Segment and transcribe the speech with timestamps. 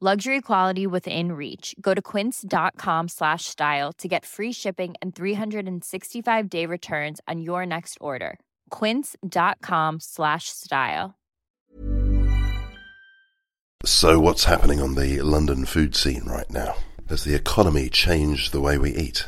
[0.00, 1.74] Luxury quality within reach.
[1.80, 7.66] Go to quince.com slash style to get free shipping and 365 day returns on your
[7.66, 8.38] next order.
[8.70, 11.16] Quince.com slash style.
[13.84, 16.76] So, what's happening on the London food scene right now?
[17.08, 19.26] Has the economy changed the way we eat?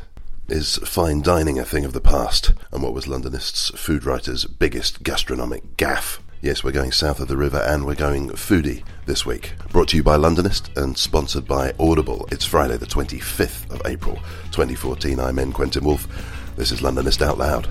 [0.49, 2.53] Is fine dining a thing of the past?
[2.71, 6.21] And what was Londonists' food writers' biggest gastronomic gaffe?
[6.43, 9.53] Yes, we're going south of the river and we're going foodie this week.
[9.73, 12.27] Brought to you by Londonist and sponsored by Audible.
[12.33, 14.17] It's Friday, the 25th of April,
[14.51, 15.21] 2014.
[15.21, 15.53] I'm N.
[15.53, 16.09] Quentin Woolf.
[16.57, 17.67] This is Londonist Out Loud.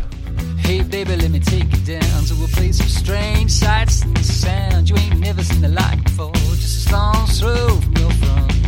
[0.60, 4.96] Hey baby, let me take you down to a place of strange sights and you
[4.98, 6.32] ain't never seen the like before.
[6.34, 8.59] Just a from your front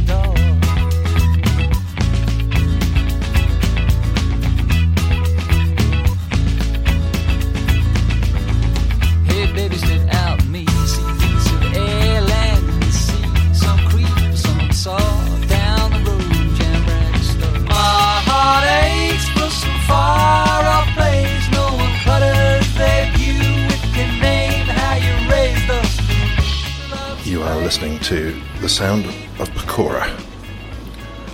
[28.62, 29.06] the sound
[29.40, 30.06] of pakora.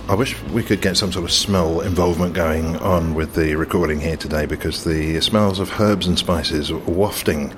[0.08, 4.00] I wish we could get some sort of smell involvement going on with the recording
[4.00, 7.50] here today because the smells of herbs and spices wafting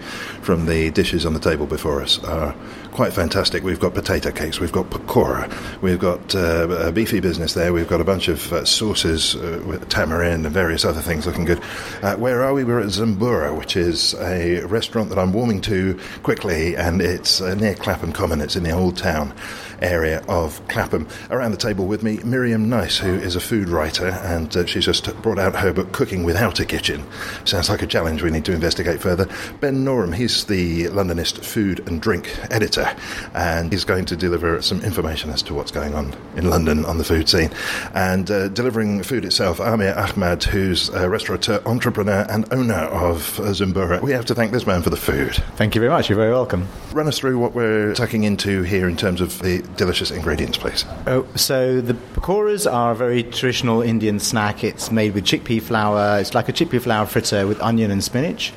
[0.42, 2.52] from the dishes on the table before us are
[2.90, 3.62] quite fantastic.
[3.62, 5.48] We've got potato cakes, we've got pakora,
[5.80, 9.62] we've got uh, a beefy business there, we've got a bunch of uh, sauces uh,
[9.64, 11.62] with tamarind and various other things looking good.
[12.02, 12.64] Uh, where are we?
[12.64, 17.54] We're at Zumbura, which is a restaurant that I'm warming to quickly, and it's uh,
[17.54, 18.40] near Clapham Common.
[18.40, 19.34] It's in the old town
[19.82, 21.08] area of Clapham.
[21.30, 24.84] Around the table with me, Miriam Nice, who is a food writer, and uh, she's
[24.84, 27.04] just brought out her book, Cooking Without a Kitchen.
[27.44, 29.26] Sounds like a challenge we need to investigate further.
[29.60, 32.94] Ben Norum, he's the Londonist food and drink editor,
[33.34, 36.98] and he's going to deliver some information as to what's going on in London on
[36.98, 37.50] the food scene.
[37.94, 44.00] And uh, delivering food itself, Amir Ahmad, who's a restaurateur, entrepreneur, and owner of Zumbura.
[44.02, 45.34] We have to thank this man for the food.
[45.56, 46.08] Thank you very much.
[46.08, 46.68] You're very welcome.
[46.92, 50.84] Run us through what we're tucking into here in terms of the delicious ingredients, please.
[51.06, 54.64] Oh, so the pakoras are a very traditional Indian snack.
[54.64, 56.18] It's made with chickpea flour.
[56.20, 58.52] It's like a chickpea flour fritter with onion and spinach.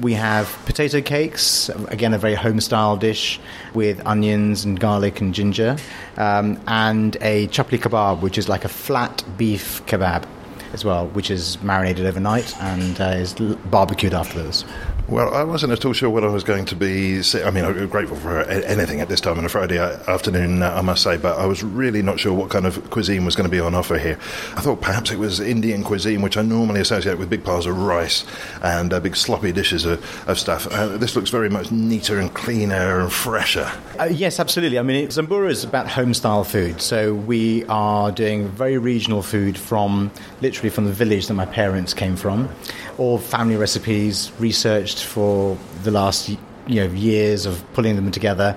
[0.00, 3.38] We have potato cakes, again, a very home style dish
[3.74, 5.76] with onions and garlic and ginger,
[6.16, 10.24] um, and a chapli kebab, which is like a flat beef kebab
[10.72, 14.64] as well, which is marinated overnight and uh, is barbecued afterwards.
[15.10, 17.20] Well, I wasn't at all sure what I was going to be.
[17.24, 19.76] se- I mean, I'm grateful for anything at this time on a Friday
[20.06, 23.24] afternoon, uh, I must say, but I was really not sure what kind of cuisine
[23.24, 24.20] was going to be on offer here.
[24.54, 27.76] I thought perhaps it was Indian cuisine, which I normally associate with big piles of
[27.76, 28.24] rice
[28.62, 30.68] and uh, big sloppy dishes of, of stuff.
[30.68, 33.68] Uh, this looks very much neater and cleaner and fresher.
[33.98, 34.78] Uh, yes, absolutely.
[34.78, 36.80] I mean, Zumbura is about home style food.
[36.80, 41.94] So we are doing very regional food from literally from the village that my parents
[41.94, 42.48] came from.
[42.96, 46.38] All family recipes researched for the last you
[46.76, 48.56] know years of pulling them together,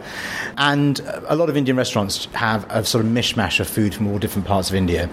[0.57, 4.19] and a lot of Indian restaurants have a sort of mishmash of food from all
[4.19, 5.09] different parts of India.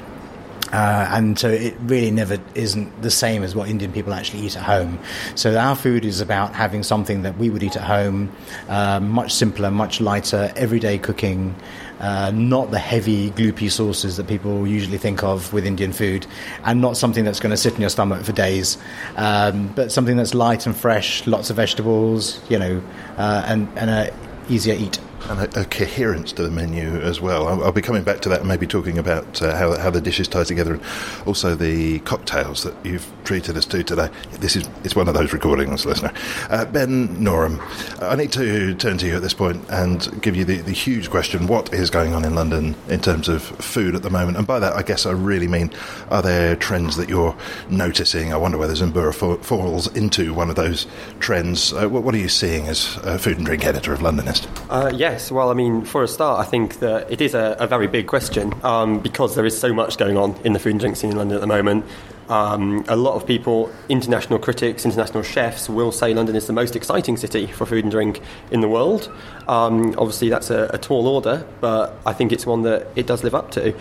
[0.73, 4.57] Uh, and so it really never isn't the same as what Indian people actually eat
[4.57, 5.01] at home.
[5.35, 8.31] So our food is about having something that we would eat at home,
[8.69, 11.57] uh, much simpler, much lighter, everyday cooking,
[12.01, 16.27] uh, not the heavy, gloopy sauces that people usually think of with Indian food,
[16.65, 18.79] and not something that's going to sit in your stomach for days,
[19.17, 22.83] um, but something that's light and fresh, lots of vegetables, you know,
[23.17, 24.11] uh, and, and uh,
[24.49, 24.99] easier eat.
[25.29, 27.47] And a, a coherence to the menu as well.
[27.47, 30.01] I'll, I'll be coming back to that and maybe talking about uh, how, how the
[30.01, 30.83] dishes tie together and
[31.27, 34.09] also the cocktails that you've treated us to today.
[34.33, 36.13] This is it's one of those recordings, listener.
[36.49, 37.61] Uh, ben Norum,
[38.03, 41.11] I need to turn to you at this point and give you the, the huge
[41.11, 44.37] question what is going on in London in terms of food at the moment?
[44.37, 45.71] And by that, I guess I really mean
[46.11, 47.37] are there trends that you're
[47.69, 48.33] noticing?
[48.33, 48.75] I wonder whether
[49.13, 50.87] fa- falls into one of those
[51.19, 51.73] trends.
[51.73, 54.49] Uh, what, what, are you seeing as a food and drink editor of Londonist?
[54.69, 57.67] Uh, yes, well, I mean, for a start, I think that it is a, a
[57.67, 60.81] very big question um, because there is so much going on in the food and
[60.81, 61.85] drink scene in London at the moment.
[62.29, 66.77] Um, a lot of people, international critics, international chefs, will say London is the most
[66.77, 68.21] exciting city for food and drink
[68.53, 69.11] in the world.
[69.49, 73.25] Um, obviously, that's a, a, tall order, but I think it's one that it does
[73.25, 73.73] live up to.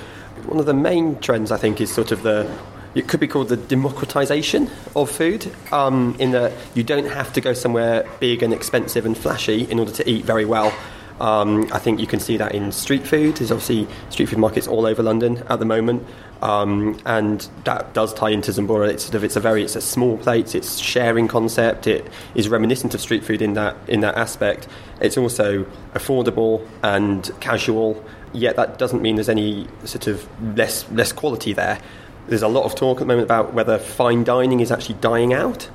[0.47, 2.49] One of the main trends, I think, is sort of the
[2.95, 7.41] it could be called the democratization of food, um, in that you don't have to
[7.41, 10.73] go somewhere big and expensive and flashy in order to eat very well.
[11.19, 13.37] Um, I think you can see that in street food.
[13.37, 16.05] There's obviously street food markets all over London at the moment,
[16.41, 18.89] um, and that does tie into Zumbura.
[18.89, 20.55] It's sort of it's a very it's a small plate.
[20.55, 21.87] It's sharing concept.
[21.87, 24.67] It is reminiscent of street food in that in that aspect.
[25.01, 28.03] It's also affordable and casual.
[28.31, 30.27] Yet that doesn't mean there's any sort of
[30.57, 31.79] less less quality there.
[32.27, 35.33] There's a lot of talk at the moment about whether fine dining is actually dying
[35.33, 35.69] out.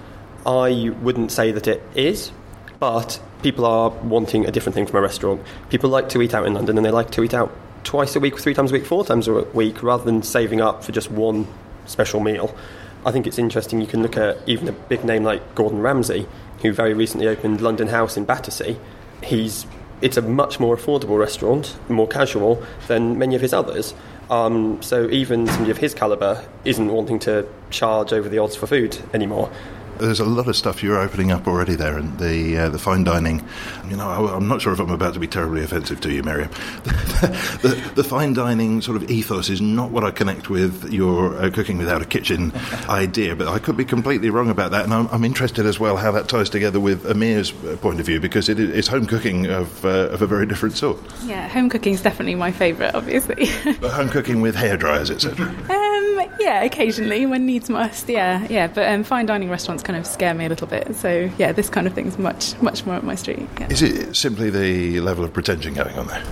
[0.46, 2.31] I wouldn't say that it is,
[2.79, 5.38] but people are wanting a different thing from a restaurant.
[5.69, 7.55] People like to eat out in London and they like to eat out
[7.85, 10.82] twice a week, three times a week, four times a week, rather than saving up
[10.82, 11.46] for just one
[11.85, 12.56] special meal.
[13.05, 13.82] I think it's interesting.
[13.82, 16.26] You can look at even a big name like Gordon Ramsay,
[16.62, 18.79] who very recently opened London House in Battersea.
[19.23, 19.67] He's
[20.00, 23.94] it's a much more affordable restaurant, more casual than many of his others.
[24.31, 28.67] Um, so even somebody of his calibre isn't wanting to charge over the odds for
[28.67, 29.50] food anymore
[29.99, 33.05] there's a lot of stuff you're opening up already there, and the uh, the fine
[33.05, 33.46] dining.
[33.88, 36.23] You know, I, am not sure if I'm about to be terribly offensive to you,
[36.23, 36.50] Miriam.
[36.85, 41.50] the, the, fine dining sort of ethos is not what I connect with your uh,
[41.50, 42.52] cooking without a kitchen
[42.88, 45.96] idea, but I could be completely wrong about that, and I'm, I'm, interested as well
[45.96, 49.46] how that ties together with Amir's uh, point of view because it is home cooking
[49.46, 50.99] of uh, of a very different sort.
[51.25, 53.49] Yeah, home cooking is definitely my favourite, obviously.
[53.81, 55.55] but home cooking with hair dryers, etc.
[56.38, 58.08] Yeah, occasionally when needs must.
[58.08, 60.94] Yeah, yeah, but um, fine dining restaurants kind of scare me a little bit.
[60.96, 63.48] So yeah, this kind of thing's much much more up my street.
[63.58, 63.68] Yeah.
[63.70, 66.24] Is it simply the level of pretension going on there?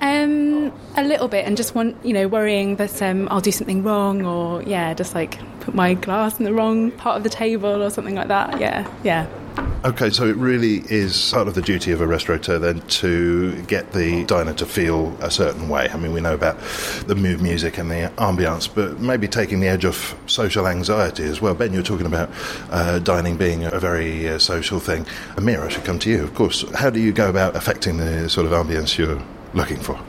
[0.00, 3.82] Um, a little bit, and just want you know worrying that um, I'll do something
[3.82, 7.82] wrong, or yeah, just like put my glass in the wrong part of the table
[7.82, 8.60] or something like that.
[8.60, 9.26] Yeah, yeah.
[9.84, 13.92] Okay, so it really is part of the duty of a restaurateur then to get
[13.92, 15.90] the diner to feel a certain way.
[15.90, 16.58] I mean, we know about
[17.06, 21.42] the mood music and the ambiance, but maybe taking the edge off social anxiety as
[21.42, 21.54] well.
[21.54, 22.30] Ben, you're talking about
[22.70, 25.04] uh, dining being a very uh, social thing.
[25.36, 26.64] Amir, I should come to you, of course.
[26.72, 29.22] How do you go about affecting the sort of ambience you're
[29.52, 30.00] looking for?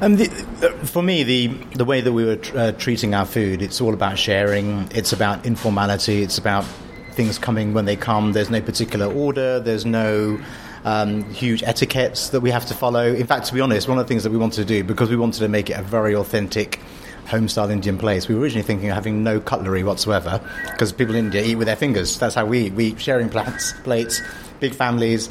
[0.00, 0.30] Um, the,
[0.62, 3.82] uh, for me, the the way that we were tr- uh, treating our food, it's
[3.82, 4.88] all about sharing.
[4.92, 6.22] It's about informality.
[6.22, 6.64] It's about
[7.12, 8.32] things coming when they come.
[8.32, 9.60] There's no particular order.
[9.60, 10.40] There's no
[10.84, 13.12] um, huge etiquettes that we have to follow.
[13.12, 15.10] In fact, to be honest, one of the things that we wanted to do because
[15.10, 16.80] we wanted to make it a very authentic
[17.26, 18.28] home-style Indian place.
[18.28, 20.40] We were originally thinking of having no cutlery whatsoever
[20.72, 22.18] because people in India eat with their fingers.
[22.18, 22.72] That's how we eat.
[22.72, 24.20] We eat sharing plates, plates,
[24.58, 25.28] big families.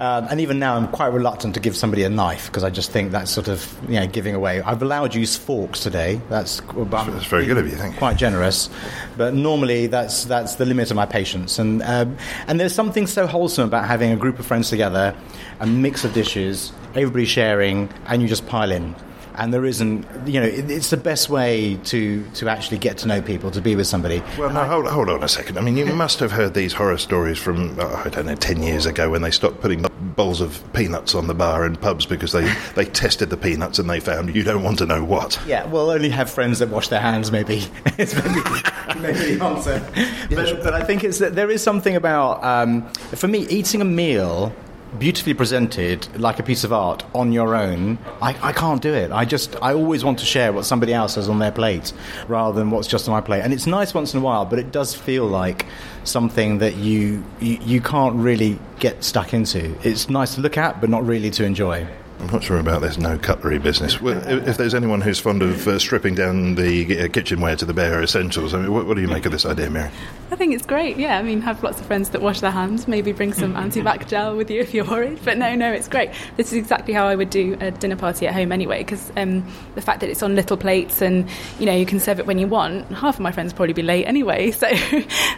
[0.00, 2.90] Um, and even now, I'm quite reluctant to give somebody a knife because I just
[2.92, 4.60] think that's sort of you know giving away.
[4.60, 6.20] I've allowed you forks today.
[6.28, 7.76] That's that's very good of you.
[7.76, 7.98] Thank you.
[7.98, 8.70] Quite generous,
[9.16, 11.58] but normally that's that's the limit of my patience.
[11.58, 12.16] And um,
[12.46, 15.16] and there's something so wholesome about having a group of friends together,
[15.58, 18.94] a mix of dishes, everybody sharing, and you just pile in
[19.38, 23.22] and there isn't, you know, it's the best way to, to actually get to know
[23.22, 24.20] people, to be with somebody.
[24.36, 25.56] Well, now hold, hold on a second.
[25.58, 28.62] I mean, you must have heard these horror stories from, oh, I don't know, 10
[28.64, 29.86] years ago when they stopped putting
[30.16, 33.88] bowls of peanuts on the bar in pubs because they, they tested the peanuts and
[33.88, 35.40] they found you don't want to know what.
[35.46, 37.64] Yeah, well, only have friends that wash their hands, maybe.
[37.96, 39.88] it's maybe, maybe the answer.
[40.30, 43.84] But, but, I think it's that there is something about, um, for me, eating a
[43.84, 44.52] meal
[44.98, 49.10] beautifully presented like a piece of art on your own, I, I can't do it.
[49.12, 51.92] I just, I always want to share what somebody else has on their plate
[52.26, 53.42] rather than what's just on my plate.
[53.42, 55.66] And it's nice once in a while, but it does feel like
[56.04, 59.76] something that you, you, you can't really get stuck into.
[59.82, 61.86] It's nice to look at, but not really to enjoy.
[62.20, 63.96] I'm not sure about this no cutlery business.
[64.02, 68.02] If there's anyone who's fond of uh, stripping down the uh, kitchenware to the bare
[68.02, 69.90] essentials, I mean, what, what, do you make of this idea, Mary?
[70.32, 70.96] I think it's great.
[70.96, 72.88] Yeah, I mean, have lots of friends that wash their hands.
[72.88, 75.20] Maybe bring some anti-bac gel with you if you're worried.
[75.24, 76.10] But no, no, it's great.
[76.36, 78.78] This is exactly how I would do a dinner party at home anyway.
[78.78, 81.28] Because um, the fact that it's on little plates and
[81.60, 82.86] you know you can serve it when you want.
[82.90, 84.68] Half of my friends probably be late anyway, so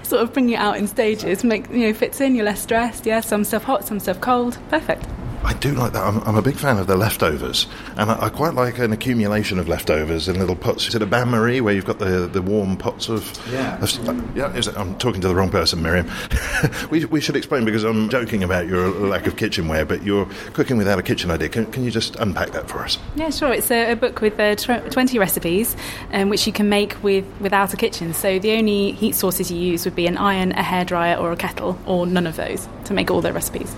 [0.03, 2.35] sort of bring it out in stages, make you know fits in.
[2.35, 3.05] You're less stressed.
[3.05, 4.59] Yeah, some stuff hot, some stuff cold.
[4.71, 5.05] Perfect.
[5.43, 6.03] I do like that.
[6.03, 7.67] I'm, I'm a big fan of the leftovers,
[7.97, 10.87] and I, I quite like an accumulation of leftovers in little pots.
[10.87, 13.33] Is it a bain marie where you've got the, the warm pots of?
[13.51, 13.83] Yeah.
[13.83, 14.53] of- yeah.
[14.55, 16.11] Is it, I'm talking to the wrong person, Miriam.
[16.91, 20.77] we, we should explain because I'm joking about your lack of kitchenware, but you're cooking
[20.77, 21.49] without a kitchen idea.
[21.49, 22.99] Can, can you just unpack that for us?
[23.17, 23.53] Yeah, sure.
[23.53, 25.75] It's a, a book with uh, tw- 20 recipes,
[26.13, 28.13] um, which you can make with without a kitchen.
[28.13, 31.37] So the only heat sources you use would be an iron, a hairdryer, or a
[31.37, 33.75] kettle, or none of those to make all the recipes.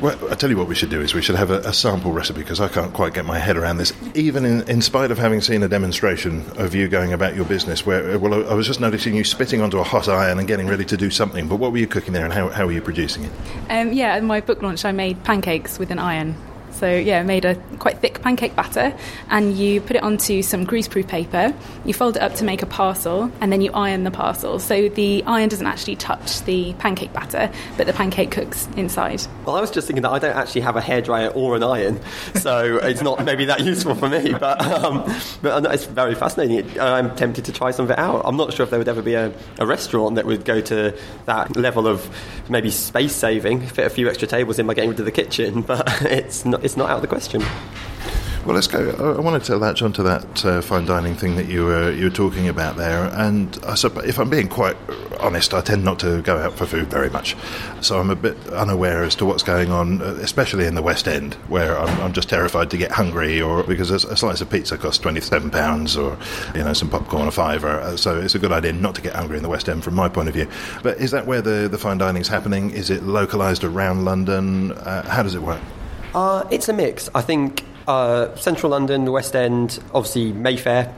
[0.00, 2.12] Well, I tell you what we should do is we should have a, a sample
[2.12, 5.18] recipe because I can't quite get my head around this, even in, in spite of
[5.18, 7.84] having seen a demonstration of you going about your business.
[7.84, 10.86] Where, well, I was just noticing you spitting onto a hot iron and getting ready
[10.86, 11.48] to do something.
[11.48, 13.32] But what were you cooking there, and how, how were you producing it?
[13.68, 16.34] Um, yeah, at my book launch, I made pancakes with an iron.
[16.80, 18.96] So yeah, made a quite thick pancake batter,
[19.28, 21.54] and you put it onto some greaseproof paper.
[21.84, 24.58] You fold it up to make a parcel, and then you iron the parcel.
[24.58, 29.20] So the iron doesn't actually touch the pancake batter, but the pancake cooks inside.
[29.44, 32.00] Well, I was just thinking that I don't actually have a hairdryer or an iron,
[32.36, 34.32] so it's not maybe that useful for me.
[34.32, 35.04] But um,
[35.42, 36.80] but it's very fascinating.
[36.80, 38.22] I'm tempted to try some of it out.
[38.24, 40.96] I'm not sure if there would ever be a, a restaurant that would go to
[41.26, 42.08] that level of
[42.48, 45.62] maybe space saving, fit a few extra tables in by getting rid of the kitchen.
[45.70, 47.42] But it's not it's not out of the question.
[48.46, 49.14] Well, let's go.
[49.18, 52.10] I wanted to latch onto that uh, fine dining thing that you were you were
[52.10, 54.78] talking about there, and I if I'm being quite
[55.20, 57.36] honest, I tend not to go out for food very much,
[57.82, 61.06] so I'm a bit unaware as to what's going on, uh, especially in the West
[61.06, 64.48] End, where I'm, I'm just terrified to get hungry, or because a, a slice of
[64.48, 66.16] pizza costs twenty seven pounds, or
[66.54, 67.78] you know some popcorn a fiver.
[67.78, 69.94] Uh, So it's a good idea not to get hungry in the West End, from
[69.94, 70.48] my point of view.
[70.82, 72.70] But is that where the the fine dining is happening?
[72.70, 74.72] Is it localised around London?
[74.72, 75.60] Uh, how does it work?
[76.14, 77.08] Uh, it's a mix.
[77.14, 80.92] I think uh, central London, the West End, obviously Mayfair.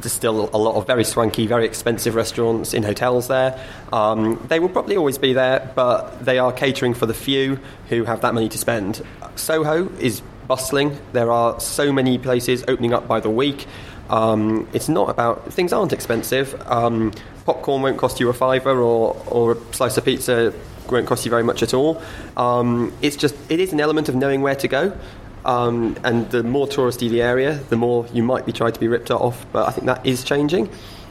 [0.00, 3.58] There's still a lot of very swanky, very expensive restaurants in hotels there.
[3.92, 7.58] Um, they will probably always be there, but they are catering for the few
[7.88, 9.04] who have that money to spend.
[9.34, 10.96] Soho is bustling.
[11.12, 13.66] There are so many places opening up by the week.
[14.08, 16.60] Um, it's not about things aren't expensive.
[16.66, 17.12] Um,
[17.44, 20.54] popcorn won't cost you a fiver, or, or a slice of pizza
[20.90, 22.02] won't cost you very much at all.
[22.36, 24.98] Um, it's just it is an element of knowing where to go.
[25.44, 28.88] Um, and the more touristy the area, the more you might be tried to be
[28.88, 29.46] ripped off.
[29.52, 30.68] But I think that is changing.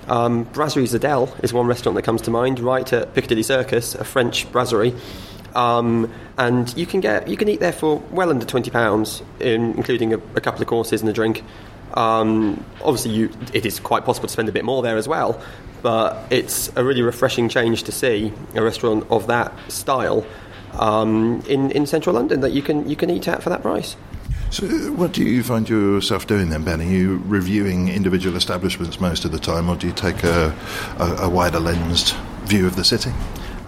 [0.08, 4.04] Um, Brasserie Zédel is one restaurant that comes to mind, right at Piccadilly Circus, a
[4.04, 4.94] French brasserie.
[5.56, 10.14] Um, and you can get you can eat there for well under twenty pounds, including
[10.14, 11.44] a, a couple of courses and a drink.
[11.94, 15.42] Um, obviously, you, it is quite possible to spend a bit more there as well,
[15.88, 20.26] but it's a really refreshing change to see a restaurant of that style
[20.74, 23.96] um, in, in central London that you can you can eat at for that price.
[24.50, 26.82] So, what do you find yourself doing then, Ben?
[26.82, 30.54] Are you reviewing individual establishments most of the time, or do you take a,
[31.00, 33.14] a, a wider lensed view of the city?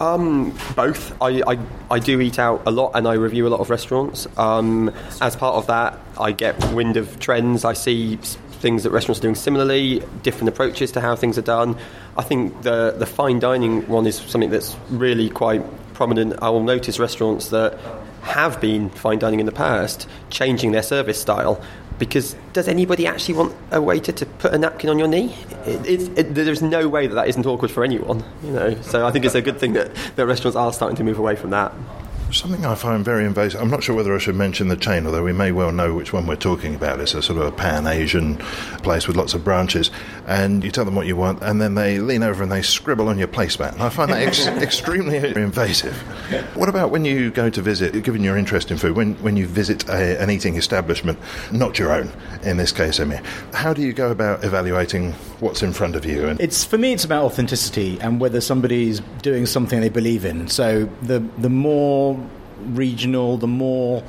[0.02, 1.16] Um, both.
[1.22, 1.58] I, I,
[1.90, 4.28] I do eat out a lot and I review a lot of restaurants.
[4.38, 7.64] Um, as part of that, I get wind of trends.
[7.64, 8.18] I see
[8.60, 11.78] things that restaurants are doing similarly, different approaches to how things are done.
[12.20, 16.34] I think the, the fine dining one is something that's really quite prominent.
[16.42, 17.80] I will notice restaurants that
[18.24, 21.64] have been fine dining in the past changing their service style.
[21.98, 25.34] Because does anybody actually want a waiter to put a napkin on your knee?
[25.66, 28.82] It, it, there's no way that that isn't awkward for anyone, you know.
[28.82, 31.38] So I think it's a good thing that, that restaurants are starting to move away
[31.38, 31.74] from that.
[32.32, 33.60] Something I find very invasive.
[33.60, 36.14] I'm not sure whether I should mention the chain, although we may well know which
[36.14, 37.00] one we're talking about.
[37.00, 38.38] It's a sort of a pan Asian
[38.84, 39.90] place with lots of branches,
[40.30, 43.10] and you tell them what you want, and then they lean over and they scribble
[43.10, 43.74] on your placemat.
[43.74, 45.96] And I find that ex- extremely invasive.
[46.56, 49.48] What about when you go to visit, given your interest in food, when, when you
[49.48, 51.18] visit a, an eating establishment,
[51.52, 52.12] not your own,
[52.44, 56.28] in this case, Amir, how do you go about evaluating what's in front of you?
[56.28, 56.94] And It's for me.
[56.94, 60.48] It's about authenticity and whether somebody's doing something they believe in.
[60.48, 62.20] So the the more
[62.68, 64.04] regional, the more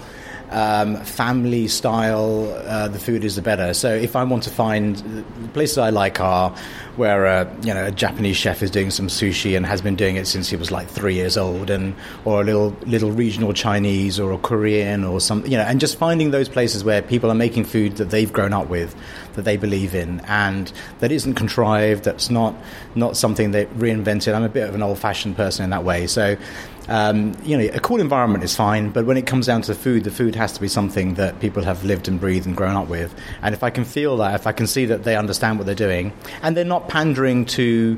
[0.50, 3.72] um, family style uh, the food is, the better.
[3.72, 6.54] So if I want to find places I like are
[6.96, 10.16] where a, you know a Japanese chef is doing some sushi and has been doing
[10.16, 14.18] it since he was like three years old, and or a little little regional Chinese
[14.18, 17.34] or a Korean or some you know, and just finding those places where people are
[17.34, 18.94] making food that they've grown up with,
[19.34, 22.04] that they believe in, and that isn't contrived.
[22.04, 22.54] That's not
[22.94, 24.34] not something they reinvented.
[24.34, 26.36] I'm a bit of an old fashioned person in that way, so.
[26.90, 30.02] Um, you know, a cool environment is fine, but when it comes down to food,
[30.02, 32.88] the food has to be something that people have lived and breathed and grown up
[32.88, 33.14] with.
[33.42, 35.74] And if I can feel that, if I can see that they understand what they're
[35.76, 37.96] doing, and they're not pandering to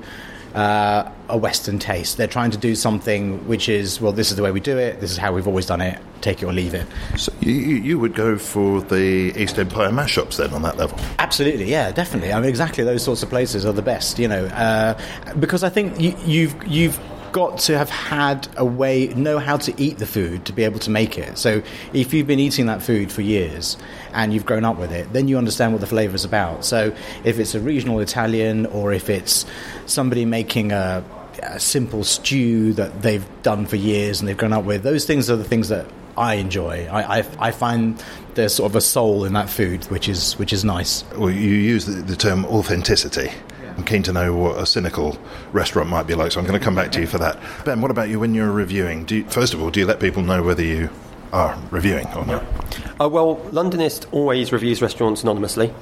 [0.54, 4.42] uh, a Western taste, they're trying to do something which is, well, this is the
[4.42, 6.74] way we do it, this is how we've always done it, take it or leave
[6.74, 6.86] it.
[7.16, 10.98] so you, you you would go for the East Empire mashups then on that level?
[11.18, 12.30] Absolutely, yeah, definitely.
[12.30, 15.00] I mean, exactly those sorts of places are the best, you know, uh,
[15.40, 17.00] because I think you, you've you've
[17.32, 20.78] got to have had a way, know how to eat the food to be able
[20.80, 21.38] to make it.
[21.38, 21.62] So
[21.92, 23.76] if you've been eating that food for years
[24.12, 26.64] and you've grown up with it, then you understand what the flavour is about.
[26.64, 29.46] So if it's a regional Italian or if it's
[29.86, 31.04] somebody making a,
[31.42, 35.30] a simple stew that they've done for years and they've grown up with, those things
[35.30, 35.86] are the things that
[36.16, 36.86] I enjoy.
[36.90, 38.02] I, I, I find
[38.34, 41.04] there's sort of a soul in that food, which is which is nice.
[41.16, 43.30] Well, you use the, the term authenticity.
[43.76, 45.18] I'm keen to know what a cynical
[45.52, 47.38] restaurant might be like, so I'm going to come back to you for that.
[47.64, 49.04] Ben, what about you when you're reviewing?
[49.04, 50.90] Do you, first of all, do you let people know whether you
[51.32, 52.44] are reviewing or not?
[53.00, 55.72] Uh, well, Londonist always reviews restaurants anonymously.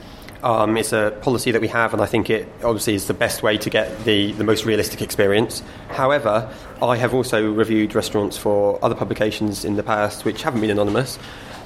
[0.43, 3.43] Um, it's a policy that we have, and I think it obviously is the best
[3.43, 5.63] way to get the, the most realistic experience.
[5.89, 10.71] However, I have also reviewed restaurants for other publications in the past which haven't been
[10.71, 11.19] anonymous,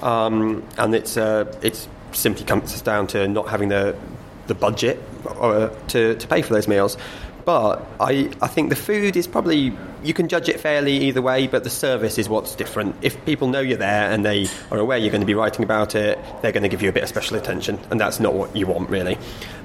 [0.02, 3.96] um, and it's uh, it's simply comes down to not having the
[4.48, 5.00] the budget
[5.88, 6.96] to, to pay for those meals.
[7.44, 11.46] But I, I think the food is probably, you can judge it fairly either way,
[11.46, 12.96] but the service is what's different.
[13.02, 15.94] If people know you're there and they are aware you're going to be writing about
[15.94, 18.56] it, they're going to give you a bit of special attention, and that's not what
[18.56, 19.18] you want, really.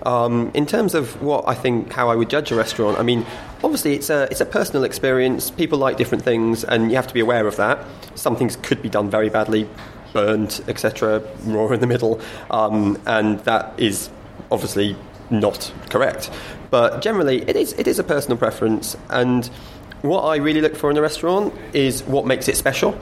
[0.06, 3.25] Um, in terms of what I think, how I would judge a restaurant, I mean,
[3.63, 5.50] obviously it's a, it's a personal experience.
[5.50, 7.86] People like different things, and you have to be aware of that.
[8.16, 9.70] Some things could be done very badly,
[10.12, 12.20] burnt, etc., raw in the middle,
[12.51, 14.10] um, and that is
[14.51, 14.98] obviously
[15.29, 16.29] not correct.
[16.69, 19.50] But generally, it is, it is a personal preference, and
[20.01, 22.98] what I really look for in a restaurant is what makes it special.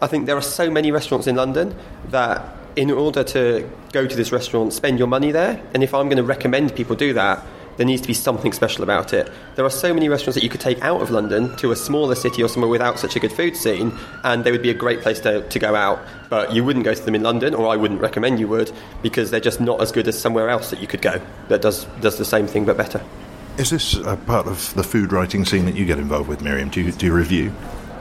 [0.00, 1.74] I think there are so many restaurants in London
[2.10, 6.06] that in order to go to this restaurant, spend your money there, and if I'm
[6.06, 7.44] going to recommend people do that,
[7.76, 9.30] there needs to be something special about it.
[9.54, 12.14] There are so many restaurants that you could take out of London to a smaller
[12.14, 15.00] city or somewhere without such a good food scene, and they would be a great
[15.00, 16.00] place to, to go out.
[16.28, 19.30] But you wouldn't go to them in London, or I wouldn't recommend you would, because
[19.30, 22.18] they're just not as good as somewhere else that you could go that does, does
[22.18, 23.02] the same thing but better.
[23.58, 26.70] Is this a part of the food writing scene that you get involved with, Miriam?
[26.70, 27.52] Do you, do you review?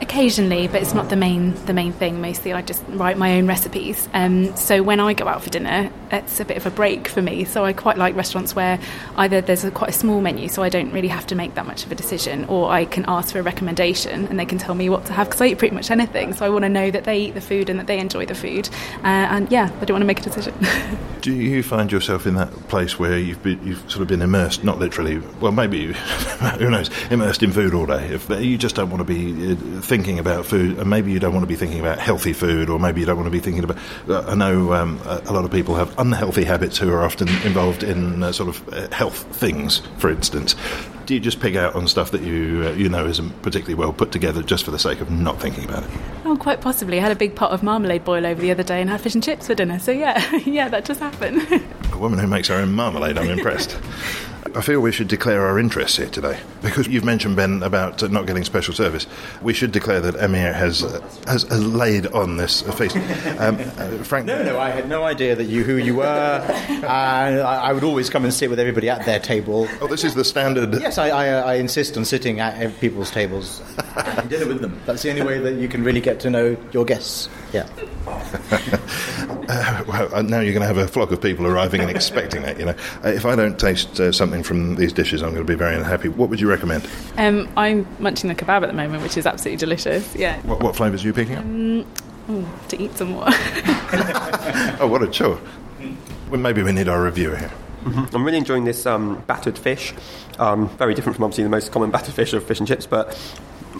[0.01, 2.21] Occasionally, but it's not the main the main thing.
[2.21, 4.09] Mostly, I just write my own recipes.
[4.13, 7.21] Um, so when I go out for dinner, it's a bit of a break for
[7.21, 7.45] me.
[7.45, 8.79] So I quite like restaurants where
[9.15, 11.67] either there's a, quite a small menu, so I don't really have to make that
[11.67, 14.73] much of a decision, or I can ask for a recommendation and they can tell
[14.73, 16.33] me what to have because I eat pretty much anything.
[16.33, 18.35] So I want to know that they eat the food and that they enjoy the
[18.35, 18.69] food.
[19.03, 20.55] Uh, and yeah, I don't want to make a decision.
[21.21, 24.63] Do you find yourself in that place where you've been, you've sort of been immersed,
[24.63, 25.93] not literally, well, maybe
[26.57, 28.07] who knows, immersed in food all day?
[28.07, 31.33] If you just don't want to be uh, thinking about food, and maybe you don't
[31.33, 33.63] want to be thinking about healthy food, or maybe you don't want to be thinking
[33.63, 33.77] about.
[34.09, 37.83] I know um, a, a lot of people have unhealthy habits who are often involved
[37.83, 40.55] in uh, sort of uh, health things, for instance.
[41.11, 43.91] Do you just pick out on stuff that you uh, you know isn't particularly well
[43.91, 45.89] put together just for the sake of not thinking about it?
[46.23, 46.99] oh, quite possibly.
[46.99, 49.13] I had a big pot of marmalade boil over the other day and had fish
[49.13, 49.77] and chips for dinner.
[49.77, 51.41] So yeah, yeah, that does happen.
[51.91, 53.77] A woman who makes her own marmalade, I'm impressed.
[54.55, 58.07] I feel we should declare our interests here today because you've mentioned Ben about uh,
[58.07, 59.05] not getting special service.
[59.41, 62.97] We should declare that Amir has uh, has, has laid on this feast.
[63.41, 66.85] Um, uh, Frank, No, no, I had no idea that you who you were, and
[66.85, 69.67] I, I would always come and sit with everybody at their table.
[69.79, 70.73] Oh, this is the standard.
[70.79, 73.61] Yes, I, I, uh, I insist on sitting at people's tables
[73.95, 74.79] and dinner with them.
[74.85, 77.29] That's the only way that you can really get to know your guests.
[77.53, 77.67] Yeah.
[79.49, 82.41] Uh, well, uh, now you're going to have a flock of people arriving and expecting
[82.43, 82.57] that.
[82.57, 85.51] You know, uh, if I don't taste uh, something from these dishes, I'm going to
[85.51, 86.07] be very unhappy.
[86.07, 86.87] What would you recommend?
[87.17, 90.15] um, I'm munching the kebab at the moment, which is absolutely delicious.
[90.15, 90.39] Yeah.
[90.43, 91.43] What, what flavours are you picking up?
[92.29, 93.25] Ooh, to eat some more.
[94.79, 95.39] Oh, what a chore!
[96.29, 97.51] Well, maybe we need our reviewer here.
[97.85, 99.93] I'm really enjoying this um, battered fish.
[100.39, 103.17] Um, very different from obviously the most common battered fish of fish and chips, but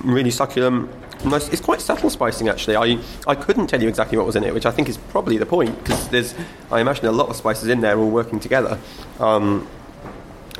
[0.03, 0.89] really succulent.
[1.23, 1.49] Nice.
[1.49, 2.75] It's quite subtle spicing actually.
[2.75, 5.37] I, I couldn't tell you exactly what was in it, which I think is probably
[5.37, 6.33] the point because there's
[6.71, 8.79] I imagine a lot of spices in there all working together,
[9.19, 9.67] um,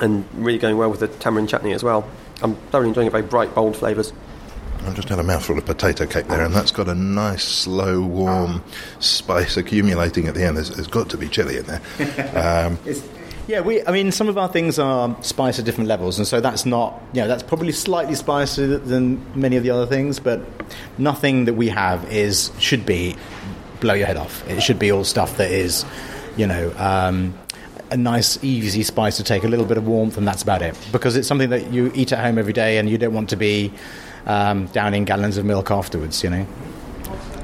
[0.00, 2.08] and really going well with the tamarind chutney as well.
[2.42, 3.10] I'm thoroughly enjoying it.
[3.10, 4.12] Very bright, bold flavours.
[4.84, 8.02] I've just had a mouthful of potato cake there, and that's got a nice, slow,
[8.02, 8.64] warm
[8.98, 10.56] spice accumulating at the end.
[10.56, 11.80] There's, there's got to be chili in there.
[12.66, 12.78] Um,
[13.48, 13.84] Yeah, we.
[13.84, 17.00] I mean, some of our things are spiced at different levels, and so that's not.
[17.12, 20.40] You know, that's probably slightly spicier than many of the other things, but
[20.98, 23.16] nothing that we have is should be
[23.80, 24.48] blow your head off.
[24.48, 25.84] It should be all stuff that is,
[26.36, 26.72] you know.
[26.76, 27.38] Um,
[27.90, 30.74] a nice, easy spice to take, a little bit of warmth, and that's about it.
[30.92, 33.36] Because it's something that you eat at home every day, and you don't want to
[33.36, 33.70] be
[34.24, 36.22] um, downing gallons of milk afterwards.
[36.22, 36.46] You know.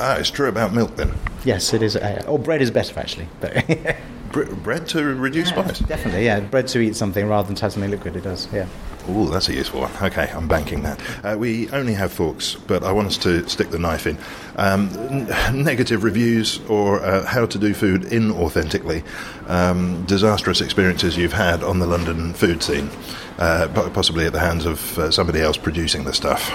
[0.00, 1.12] ah, it's true about milk then.
[1.44, 1.96] Yes, it is.
[1.96, 3.64] Uh, or bread is better actually, but
[4.33, 5.79] Bre- bread to reduce spice?
[5.81, 6.41] Definitely, yeah.
[6.41, 8.67] Bread to eat something rather than to have something liquid, it does, yeah.
[9.11, 9.91] Oh, that's a useful one.
[10.03, 11.01] Okay, I'm banking that.
[11.25, 14.19] Uh, we only have forks, but I want us to stick the knife in.
[14.57, 19.03] Um, n- negative reviews or uh, how to do food inauthentically.
[19.49, 22.91] Um, disastrous experiences you've had on the London food scene,
[23.38, 26.51] uh, possibly at the hands of uh, somebody else producing the stuff.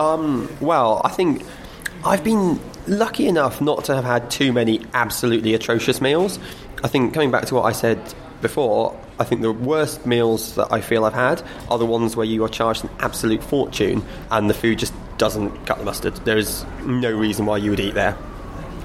[0.00, 1.44] Um, Well, I think
[2.04, 6.38] I've been lucky enough not to have had too many absolutely atrocious meals.
[6.84, 8.00] I think coming back to what I said
[8.40, 12.26] before, I think the worst meals that I feel I've had are the ones where
[12.26, 16.14] you are charged an absolute fortune and the food just doesn't cut the mustard.
[16.16, 18.16] There is no reason why you would eat there.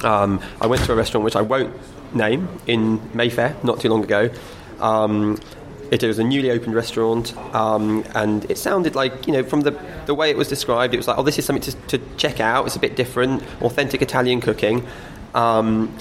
[0.04, 1.76] Um, I went to a restaurant which I won't
[2.15, 4.30] name in Mayfair not too long ago.
[4.80, 5.38] Um,
[5.91, 9.77] it was a newly opened restaurant, um, and it sounded like, you know, from the,
[10.06, 12.39] the way it was described, it was like, oh, this is something to, to check
[12.39, 12.65] out.
[12.65, 14.88] It's a bit different, authentic Italian cooking.
[15.36, 15.93] Um,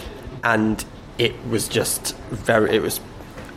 [0.45, 0.85] and
[1.19, 3.01] it was just very, it was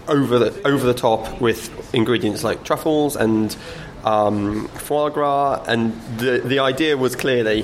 [0.08, 3.56] over the, over the top with ingredients like truffles and
[4.04, 5.64] um, foie gras.
[5.68, 7.64] And the, the idea was clearly,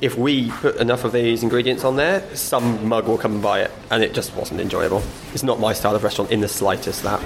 [0.00, 3.62] if we put enough of these ingredients on there, some mug will come and buy
[3.62, 3.72] it.
[3.90, 5.02] And it just wasn't enjoyable.
[5.32, 7.20] It's not my style of restaurant in the slightest, that.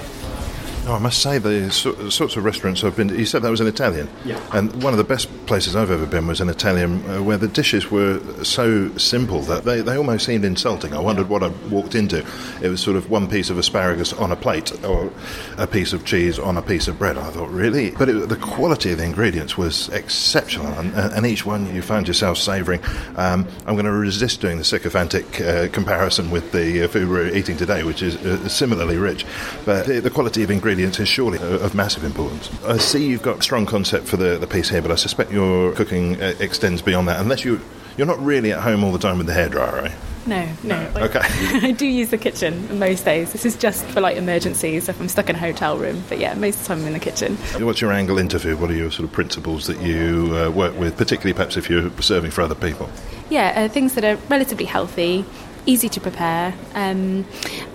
[0.89, 3.51] Oh, I must say, the so- sorts of restaurants I've been to, you said that
[3.51, 4.09] was an Italian.
[4.25, 4.41] Yeah.
[4.53, 7.47] And one of the best places I've ever been was an Italian, uh, where the
[7.47, 10.95] dishes were so simple that they, they almost seemed insulting.
[10.95, 12.25] I wondered what I walked into.
[12.63, 15.13] It was sort of one piece of asparagus on a plate or
[15.59, 17.19] a piece of cheese on a piece of bread.
[17.19, 17.91] I thought, really?
[17.91, 22.07] But it, the quality of the ingredients was exceptional, and, and each one you found
[22.07, 22.81] yourself savouring.
[23.15, 27.27] Um, I'm going to resist doing the sycophantic uh, comparison with the uh, food we're
[27.27, 29.23] eating today, which is uh, similarly rich.
[29.65, 32.49] But the, the quality of ingredients is surely of massive importance.
[32.63, 35.31] I see you've got a strong concept for the, the piece here, but I suspect
[35.31, 37.59] your cooking uh, extends beyond that, unless you,
[37.97, 39.91] you're not really at home all the time with the hairdryer, right?
[40.27, 40.91] No, no.
[40.93, 41.19] like- Okay.
[41.67, 43.31] I do use the kitchen most days.
[43.31, 46.03] This is just for like emergencies if I'm stuck in a hotel room.
[46.07, 47.35] But yeah, most of the time I'm in the kitchen.
[47.65, 48.59] What's your angle into food?
[48.59, 51.89] What are your sort of principles that you uh, work with, particularly perhaps if you're
[52.01, 52.89] serving for other people?
[53.31, 55.25] Yeah, uh, things that are relatively healthy,
[55.69, 57.25] easy to prepare, um,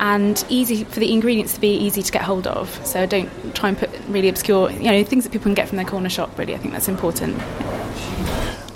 [0.00, 2.68] and easy for the ingredients to be easy to get hold of.
[2.84, 5.76] So don't try and put really obscure, you know, things that people can get from
[5.76, 6.36] their corner shop.
[6.38, 7.36] Really, I think that's important.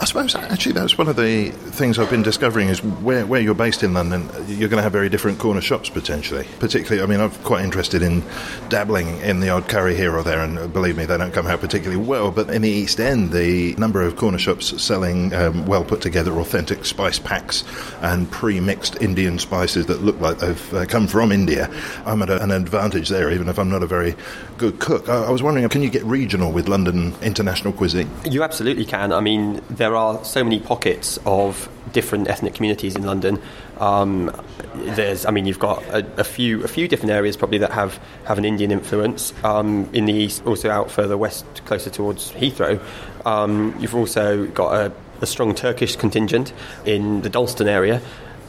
[0.09, 3.55] I suppose actually that's one of the things I've been discovering is where, where you're
[3.55, 6.47] based in London, you're going to have very different corner shops potentially.
[6.61, 8.23] Particularly, I mean, I'm quite interested in
[8.71, 11.61] dabbling in the odd curry here or there, and believe me, they don't come out
[11.61, 12.31] particularly well.
[12.31, 16.33] But in the East End, the number of corner shops selling um, well put together
[16.41, 17.63] authentic spice packs
[18.01, 21.71] and pre-mixed Indian spices that look like they've uh, come from India,
[22.07, 24.17] I'm at a, an advantage there, even if I'm not a very
[24.57, 25.11] good cook.
[25.11, 28.11] I, I was wondering, can you get regional with London international cuisine?
[28.25, 29.13] You absolutely can.
[29.13, 33.41] I mean, there are so many pockets of different ethnic communities in London.
[33.79, 34.31] Um,
[34.75, 37.99] there's, I mean, you've got a, a few, a few different areas probably that have,
[38.25, 39.33] have an Indian influence.
[39.45, 42.81] Um, in the east, also out further west, closer towards Heathrow,
[43.27, 46.53] um, you've also got a, a strong Turkish contingent
[46.85, 48.01] in the Dalston area.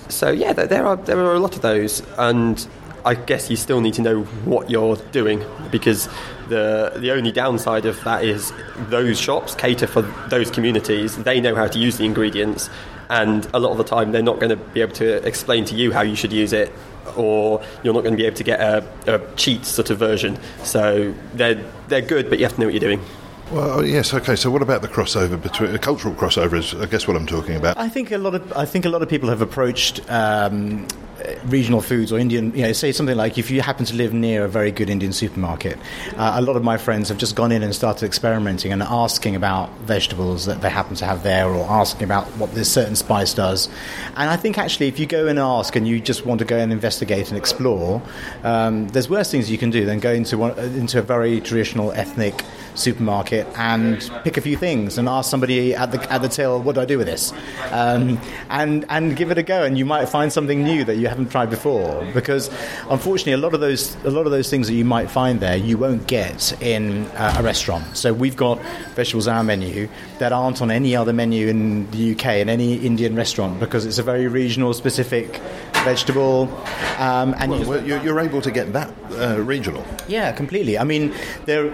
[0.10, 2.68] So yeah, there, there are there are a lot of those, and
[3.06, 6.10] I guess you still need to know what you're doing because
[6.50, 8.52] the the only downside of that is
[8.90, 11.18] those shops cater for those communities.
[11.18, 12.70] They know how to use the ingredients,
[13.10, 15.76] and a lot of the time they're not going to be able to explain to
[15.76, 16.72] you how you should use it,
[17.16, 20.38] or you're not going to be able to get a, a cheat sort of version.
[20.64, 23.02] So they're they're good, but you have to know what you're doing.
[23.52, 24.36] Well, yes, okay.
[24.36, 26.54] So, what about the crossover between uh, cultural crossover?
[26.60, 27.78] Is I guess what I'm talking about.
[27.80, 30.88] I think a lot of I think a lot of people have approached um,
[31.46, 32.56] regional foods or Indian.
[32.56, 35.14] You know, say something like if you happen to live near a very good Indian
[35.14, 35.78] supermarket,
[36.18, 39.36] uh, a lot of my friends have just gone in and started experimenting and asking
[39.36, 43.34] about vegetables that they happen to have there, or asking about what this certain spice
[43.34, 43.68] does.
[44.16, 46.58] And I think actually, if you go and ask and you just want to go
[46.58, 48.02] and investigate and explore,
[48.44, 51.42] um, there's worse things you can do than go into one, uh, into a very
[51.42, 52.44] traditional ethnic
[52.76, 56.76] supermarket and pick a few things and ask somebody at the at the till, what
[56.76, 57.34] do I do with this?
[57.72, 61.09] Um, and and give it a go, and you might find something new that you
[61.10, 62.06] haven't tried before.
[62.14, 62.50] Because
[62.90, 65.58] unfortunately, a lot of those a lot of those things that you might find there,
[65.58, 67.98] you won't get in uh, a restaurant.
[67.98, 68.60] So we've got
[68.96, 72.76] vegetables on our menu that aren't on any other menu in the UK in any
[72.76, 75.42] Indian restaurant because it's a very regional specific
[75.84, 76.50] vegetable.
[76.98, 79.84] Um, and Well, you're, you're able to get that uh, regional.
[80.08, 80.78] Yeah, completely.
[80.78, 81.14] I mean,
[81.46, 81.70] there,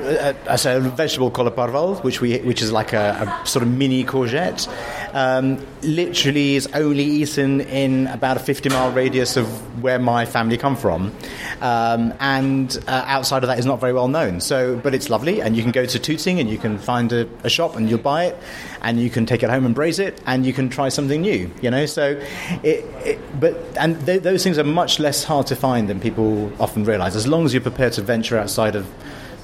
[0.47, 4.03] uh, a vegetable called parval, which we, which is like a, a sort of mini
[4.03, 4.67] courgette,
[5.13, 9.47] um, literally is only eaten in about a 50 mile radius of
[9.81, 11.11] where my family come from,
[11.61, 14.41] um, and uh, outside of that is not very well known.
[14.41, 17.27] So, but it's lovely, and you can go to Tooting and you can find a,
[17.43, 18.34] a shop and you'll buy it,
[18.81, 21.49] and you can take it home and braise it, and you can try something new.
[21.61, 22.21] You know, so
[22.63, 26.51] it, it but and th- those things are much less hard to find than people
[26.59, 27.15] often realise.
[27.15, 28.87] As long as you're prepared to venture outside of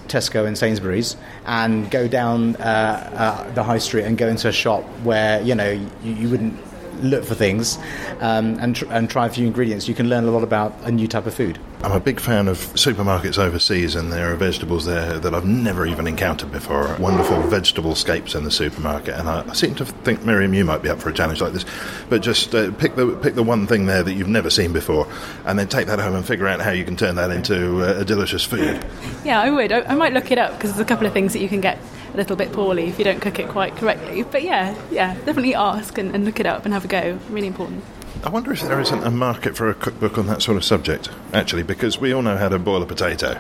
[0.08, 4.52] Tesco and Sainsbury's and go down uh, uh, the high street and go into a
[4.52, 6.60] shop where you know you, you wouldn't
[6.96, 7.78] look for things
[8.20, 10.92] um, and, tr- and try a few ingredients, you can learn a lot about a
[10.92, 11.60] new type of food.
[11.84, 15.88] I'm a big fan of supermarkets overseas, and there are vegetables there that I've never
[15.88, 16.96] even encountered before.
[17.00, 20.84] Wonderful vegetable scapes in the supermarket, and I, I seem to think Miriam, you might
[20.84, 21.66] be up for a challenge like this.
[22.08, 25.08] But just uh, pick the pick the one thing there that you've never seen before,
[25.46, 28.02] and then take that home and figure out how you can turn that into uh,
[28.02, 28.86] a delicious food.
[29.26, 29.72] Yeah, I would.
[29.72, 31.62] I, I might look it up because there's a couple of things that you can
[31.62, 31.80] get
[32.14, 34.24] a little bit poorly if you don't cook it quite correctly.
[34.24, 37.20] But yeah, yeah, definitely ask and, and look it up and have a go.
[37.30, 37.84] Really important.
[38.24, 41.10] I wonder if there isn't a market for a cookbook on that sort of subject,
[41.34, 43.40] actually, because we all know how to boil a potato.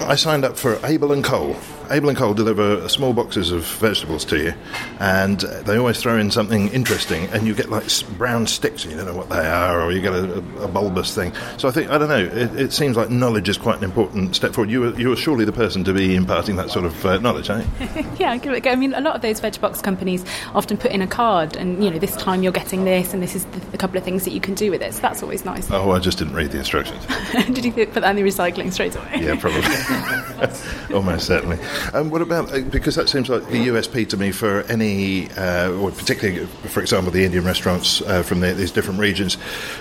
[0.00, 1.56] I signed up for Abel and Cole.
[1.90, 4.54] Abel and Cole deliver small boxes of vegetables to you,
[5.00, 7.84] and they always throw in something interesting, and you get like
[8.16, 11.14] brown sticks, and you don't know what they are, or you get a, a bulbous
[11.14, 11.32] thing.
[11.58, 12.24] So I think I don't know.
[12.24, 14.70] It, it seems like knowledge is quite an important step forward.
[14.70, 17.50] You are, you are surely the person to be imparting that sort of uh, knowledge,
[17.50, 18.04] aren't you?
[18.18, 18.70] yeah, give it a go.
[18.70, 21.82] I mean, a lot of those veg box companies often put in a card, and
[21.82, 24.24] you know, this time you're getting this, and this is the, a couple of things
[24.24, 24.94] that you can do with it.
[24.94, 25.68] So that's always nice.
[25.72, 27.04] Oh, I just didn't read the instructions.
[27.32, 29.10] Did you put that in the recycling straight away?
[29.16, 29.60] Yeah, probably.
[30.94, 31.58] Almost certainly.
[31.92, 35.70] Um, what about uh, because that seems like the USP to me for any, uh,
[35.72, 39.36] or particularly, for example, the Indian restaurants uh, from the, these different regions,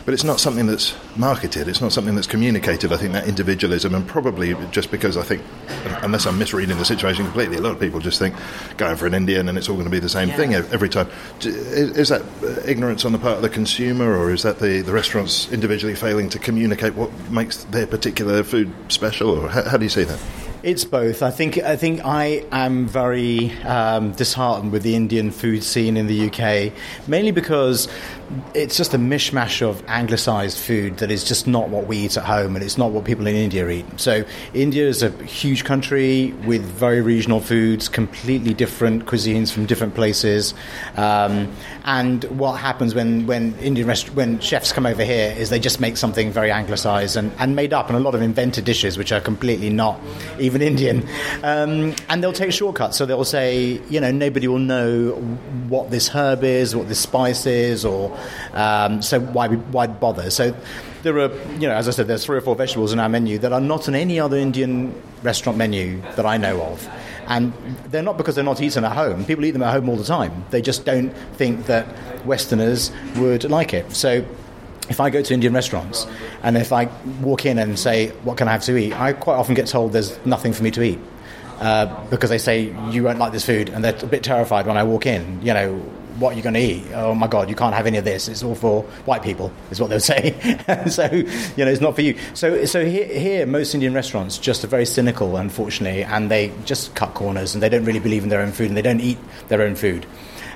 [0.06, 1.68] but it's not something that's marketed.
[1.68, 2.94] It's not something that's communicated.
[2.94, 5.44] I think that individualism, and probably just because I think,
[6.02, 8.36] unless I'm misreading the situation completely, a lot of people just think
[8.78, 11.10] going for an Indian and it's all going to be the same thing every time.
[11.42, 14.82] Is, is that uh, ignorance on the part of the consumer, or is that the,
[14.82, 19.78] the restaurants individually failing to communicate what makes their particular food special, or how, how
[19.78, 20.49] do you see that?
[20.62, 21.24] It's both.
[21.24, 21.58] I think.
[21.58, 26.74] I think I am very um, disheartened with the Indian food scene in the UK,
[27.08, 27.88] mainly because
[28.54, 32.26] it's just a mishmash of anglicised food that is just not what we eat at
[32.26, 33.86] home, and it's not what people in India eat.
[33.96, 39.96] So India is a huge country with very regional foods, completely different cuisines from different
[39.96, 40.54] places.
[40.98, 41.50] Um,
[41.86, 45.80] and what happens when when Indian rest- when chefs come over here is they just
[45.80, 49.14] make something very anglicised and, and made up, and a lot of invented dishes which
[49.14, 49.98] are completely not
[50.38, 51.08] even Indian.
[51.44, 52.98] Um, and they'll take shortcuts.
[52.98, 55.12] So they'll say, you know, nobody will know
[55.68, 58.18] what this herb is, what this spice is, or
[58.54, 60.30] um, so why why bother?
[60.30, 60.56] So
[61.04, 63.38] there are, you know, as I said, there's three or four vegetables in our menu
[63.40, 66.88] that are not on any other Indian restaurant menu that I know of.
[67.28, 67.54] And
[67.92, 69.24] they're not because they're not eaten at home.
[69.24, 70.46] People eat them at home all the time.
[70.50, 71.88] They just don't think that
[72.26, 73.92] Westerners would like it.
[73.96, 74.26] So
[74.90, 76.08] if I go to Indian restaurants
[76.44, 76.90] and if I
[77.22, 79.00] walk in and say, What can I have to eat?
[79.00, 81.00] I quite often get told there's nothing for me to eat.
[81.60, 84.78] Uh, because they say you won't like this food, and they're a bit terrified when
[84.78, 85.42] I walk in.
[85.42, 85.76] You know,
[86.20, 86.86] what are you going to eat?
[86.94, 88.28] Oh my God, you can't have any of this.
[88.28, 90.36] It's all for white people, is what they'll say.
[90.90, 92.18] so, you know, it's not for you.
[92.34, 96.94] So, so here, here, most Indian restaurants just are very cynical, unfortunately, and they just
[96.96, 99.18] cut corners and they don't really believe in their own food and they don't eat
[99.48, 100.06] their own food.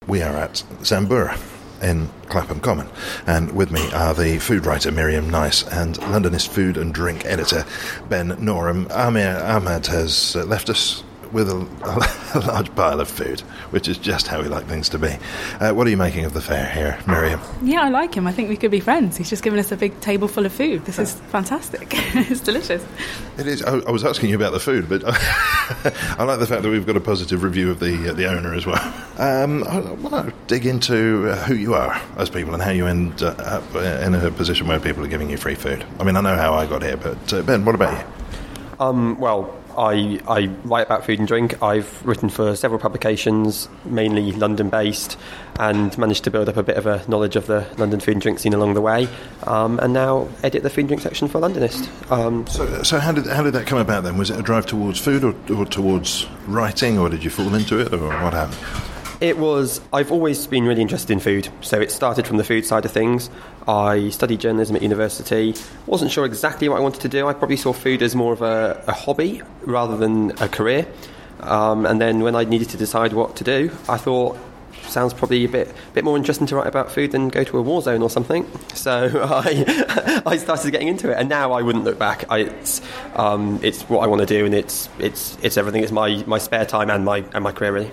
[0.07, 1.39] We are at Zumbura.
[1.83, 2.87] In Clapham Common.
[3.27, 7.65] And with me are the food writer Miriam Nice and Londonist food and drink editor
[8.09, 8.89] Ben Norum.
[8.89, 11.55] Amir Ahmad has uh, left us with a,
[12.35, 13.41] a, large pile of food,
[13.71, 15.17] which is just how we like things to be.
[15.59, 17.41] Uh, what are you making of the fare here, Miriam?
[17.63, 18.27] Yeah, I like him.
[18.27, 19.17] I think we could be friends.
[19.17, 20.85] He's just given us a big table full of food.
[20.85, 21.87] This is fantastic.
[21.91, 22.85] it's delicious.
[23.37, 23.63] It is.
[23.63, 26.85] I, I, was asking you about the food, but I like the fact that we've
[26.85, 28.93] got a positive review of the uh, the owner as well.
[29.17, 32.85] Um, I want to dig into uh, who you are as people and how you
[32.85, 35.83] end up in a position where people are giving you free food.
[35.99, 38.13] I mean, I know how I got here, but uh, Ben, what about you?
[38.79, 41.61] Um, well, I, I write about food and drink.
[41.61, 45.17] I've written for several publications, mainly London based,
[45.59, 48.21] and managed to build up a bit of a knowledge of the London food and
[48.21, 49.07] drink scene along the way.
[49.47, 51.89] Um, and now edit the food and drink section for Londonist.
[52.11, 54.17] Um, so, so how, did, how did that come about then?
[54.17, 57.79] Was it a drive towards food or, or towards writing, or did you fall into
[57.79, 58.92] it, or what happened?
[59.23, 62.65] It was, I've always been really interested in food, so it started from the food
[62.65, 63.29] side of things.
[63.65, 65.55] I studied journalism at university,
[65.85, 67.25] wasn't sure exactly what I wanted to do.
[67.25, 70.85] I probably saw food as more of a, a hobby rather than a career.
[71.39, 74.37] Um, and then when I needed to decide what to do, I thought,
[74.89, 77.61] sounds probably a bit bit more interesting to write about food than go to a
[77.61, 78.45] war zone or something.
[78.73, 82.25] So I I started getting into it, and now I wouldn't look back.
[82.29, 82.81] I, it's
[83.15, 85.81] um, it's what I want to do, and it's it's it's everything.
[85.81, 87.91] It's my, my spare time and my and my career really.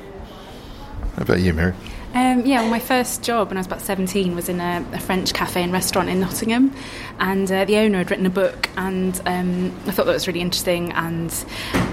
[1.16, 1.74] How about you, Mary?
[2.12, 4.98] Um, yeah, well, my first job when I was about 17 was in a, a
[4.98, 6.74] French cafe and restaurant in Nottingham.
[7.20, 10.40] And uh, the owner had written a book, and um, I thought that was really
[10.40, 10.92] interesting.
[10.92, 11.32] And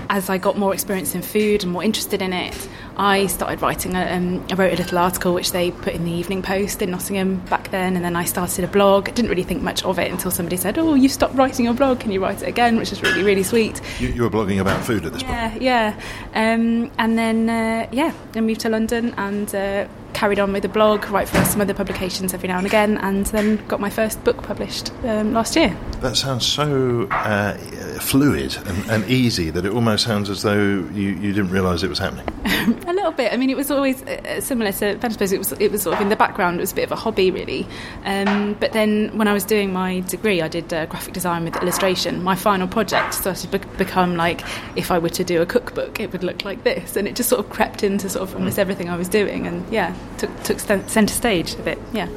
[0.10, 3.96] as I got more experience in food and more interested in it, I started writing.
[3.96, 6.90] A, um, I wrote a little article which they put in the Evening Post in
[6.92, 9.08] Nottingham back then, and then I started a blog.
[9.08, 11.76] I didn't really think much of it until somebody said, "Oh, you stopped writing your
[11.76, 12.00] blog.
[12.00, 13.80] Can you write it again?" Which is really, really sweet.
[14.00, 15.62] You, you were blogging about food at this yeah, point.
[15.62, 15.96] Yeah,
[16.34, 16.54] yeah.
[16.54, 19.54] Um, and then uh, yeah, I moved to London and.
[19.54, 22.98] Uh, carried on with the blog, write for some other publications every now and again,
[22.98, 25.78] and then got my first book published um, last year.
[26.02, 27.54] That sounds so uh,
[28.00, 31.90] fluid and, and, easy that it almost sounds as though you, you didn't realise it
[31.90, 32.26] was happening.
[32.88, 33.34] a little bit.
[33.34, 35.96] I mean, it was always uh, similar to I suppose it was it was sort
[35.96, 36.58] of in the background.
[36.58, 37.68] It was a bit of a hobby, really.
[38.06, 41.56] Um, but then when I was doing my degree, I did uh, graphic design with
[41.58, 42.24] illustration.
[42.24, 44.42] My final project started to be- become like
[44.76, 47.30] if I were to do a cookbook, it would look like this, and it just
[47.30, 50.60] sort of crept into sort of almost everything I was doing, and yeah, took took
[50.60, 51.80] centre stage a bit.
[51.94, 52.08] Yeah.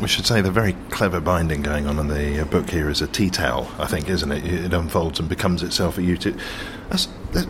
[0.00, 3.02] We should say the very clever binding going on in the uh, book here is
[3.02, 4.46] a tea towel, I think, isn't it?
[4.46, 6.42] It unfolds and becomes itself a utility.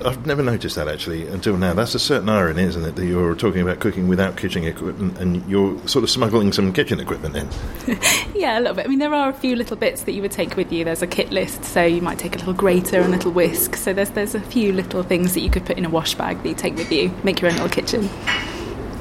[0.05, 1.73] I've never noticed that actually until now.
[1.73, 2.97] That's a certain irony, isn't it?
[2.97, 6.99] That you're talking about cooking without kitchen equipment and you're sort of smuggling some kitchen
[7.01, 7.49] equipment in.
[8.35, 8.85] yeah, a little bit.
[8.85, 10.85] I mean, there are a few little bits that you would take with you.
[10.85, 13.77] There's a kit list, so you might take a little grater and a little whisk.
[13.77, 16.43] So there's there's a few little things that you could put in a wash bag
[16.43, 18.11] that you take with you, make your own little kitchen.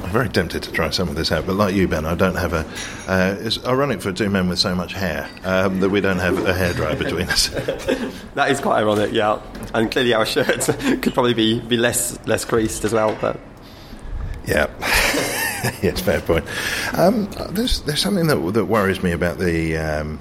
[0.09, 2.33] I'm very tempted to try some of this out, but like you, Ben, I don't
[2.33, 2.65] have a.
[3.07, 6.35] Uh, it's ironic for two men with so much hair um, that we don't have
[6.47, 7.49] a hairdryer between us.
[8.33, 9.39] that is quite ironic, yeah.
[9.71, 10.65] And clearly, our shirts
[11.01, 13.39] could probably be, be less less creased as well, but.
[14.47, 14.65] Yeah.
[15.83, 16.45] yes, fair point.
[16.97, 20.19] Um, there's there's something that that worries me about the um,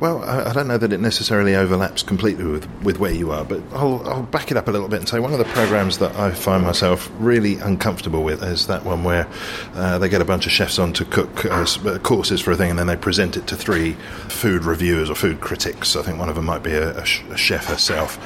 [0.00, 3.62] well, I, don't know that it necessarily overlaps completely with, with where you are, but
[3.72, 6.16] I'll, I'll back it up a little bit and say one of the programs that
[6.16, 9.28] I find myself really uncomfortable with is that one where
[9.74, 12.56] uh, they get a bunch of chefs on to cook uh, uh, courses for a
[12.56, 13.92] thing and then they present it to three
[14.28, 15.94] food reviewers or food critics.
[15.94, 18.18] I think one of them might be a, a chef herself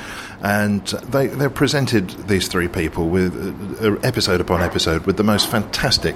[0.45, 3.35] and they they're presented these three people with
[3.83, 6.15] uh, episode upon episode with the most fantastic,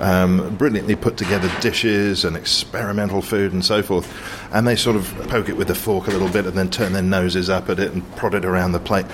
[0.00, 4.12] um, brilliantly put together dishes and experimental food and so forth,
[4.52, 6.92] and they sort of poke it with a fork a little bit and then turn
[6.92, 9.06] their noses up at it and prod it around the plate,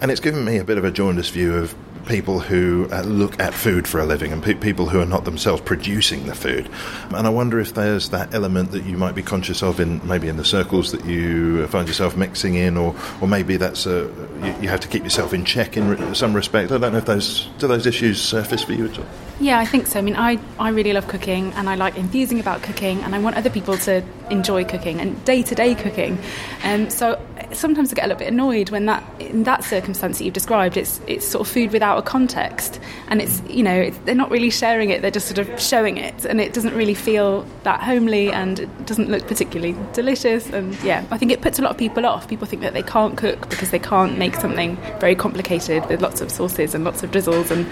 [0.00, 1.72] and it's given me a bit of a jaundiced view of
[2.08, 5.24] people who uh, look at food for a living and pe- people who are not
[5.24, 6.68] themselves producing the food.
[7.14, 10.28] And I wonder if there's that element that you might be conscious of in maybe
[10.28, 14.10] in the circles that you find yourself mixing in, or, or maybe that's a,
[14.42, 16.72] you, you have to keep yourself in check in re- some respect.
[16.72, 19.06] I don't know if those do those issues surface for you at all.
[19.40, 19.98] Yeah, I think so.
[19.98, 23.20] I mean, I, I really love cooking and I like enthusing about cooking and I
[23.20, 26.18] want other people to enjoy cooking and day to day cooking.
[26.64, 27.20] Um, so
[27.52, 30.76] sometimes I get a little bit annoyed when that in that circumstance that you've described,
[30.76, 34.50] it's it's sort of food without a context, and it's you know they're not really
[34.50, 38.30] sharing it; they're just sort of showing it, and it doesn't really feel that homely,
[38.30, 40.48] and it doesn't look particularly delicious.
[40.50, 42.28] And yeah, I think it puts a lot of people off.
[42.28, 46.20] People think that they can't cook because they can't make something very complicated with lots
[46.20, 47.66] of sauces and lots of drizzles, and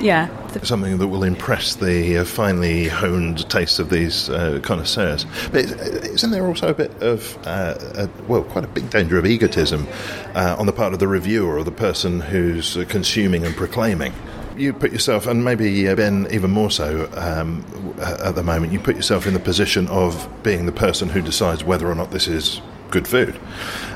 [0.00, 0.28] yeah,
[0.62, 5.26] something that will impress the uh, finely honed tastes of these uh, connoisseurs.
[5.52, 9.26] But isn't there also a bit of uh, a, well, quite a big danger of
[9.26, 9.86] egotism
[10.34, 14.12] uh, on the part of the reviewer or the person who's uh, consuming and proclaiming.
[14.56, 17.64] you put yourself, and maybe uh, Ben even more so um,
[18.00, 21.64] at the moment, you put yourself in the position of being the person who decides
[21.64, 23.38] whether or not this is good food.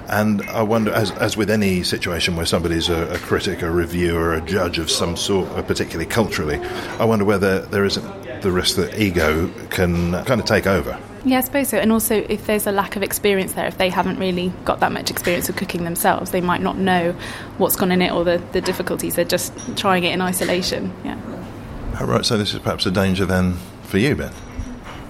[0.08, 4.34] And I wonder, as, as with any situation where somebody's a, a critic, a reviewer,
[4.34, 6.58] a judge of some sort, uh, particularly culturally,
[6.98, 10.98] I wonder whether there isn't the risk that ego can kind of take over.
[11.24, 11.78] Yeah, I suppose so.
[11.78, 14.90] And also, if there's a lack of experience there, if they haven't really got that
[14.90, 17.12] much experience of cooking themselves, they might not know
[17.58, 19.14] what's gone in it or the, the difficulties.
[19.14, 20.92] They're just trying it in isolation.
[21.04, 21.20] Yeah.
[22.00, 24.32] Oh, right, so this is perhaps a danger then for you, Ben.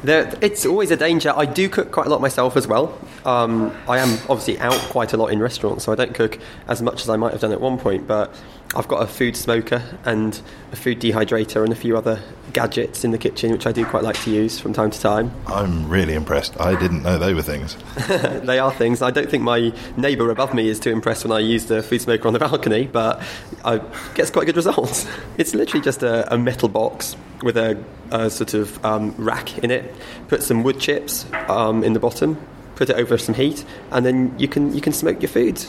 [0.03, 1.33] There, it's always a danger.
[1.35, 2.99] I do cook quite a lot myself as well.
[3.25, 6.83] Um, I am obviously out quite a lot in restaurants, so I don't cook as
[6.83, 8.09] much as I might have done at one point.
[8.09, 8.35] But
[8.75, 10.41] I've got a food smoker and
[10.73, 14.03] a food dehydrator and a few other gadgets in the kitchen, which I do quite
[14.03, 15.31] like to use from time to time.
[15.47, 16.59] I'm really impressed.
[16.61, 17.77] I didn't know they were things.
[18.09, 19.03] they are things.
[19.03, 22.01] I don't think my neighbour above me is too impressed when I use the food
[22.01, 23.23] smoker on the balcony, but
[23.65, 23.79] I
[24.15, 25.07] gets quite good results.
[25.39, 29.71] It's literally just a, a metal box with a, a sort of um, rack in
[29.71, 29.95] it.
[30.29, 32.37] Put some wood chips um, in the bottom,
[32.77, 35.61] put it over some heat, and then you can you can smoke your food.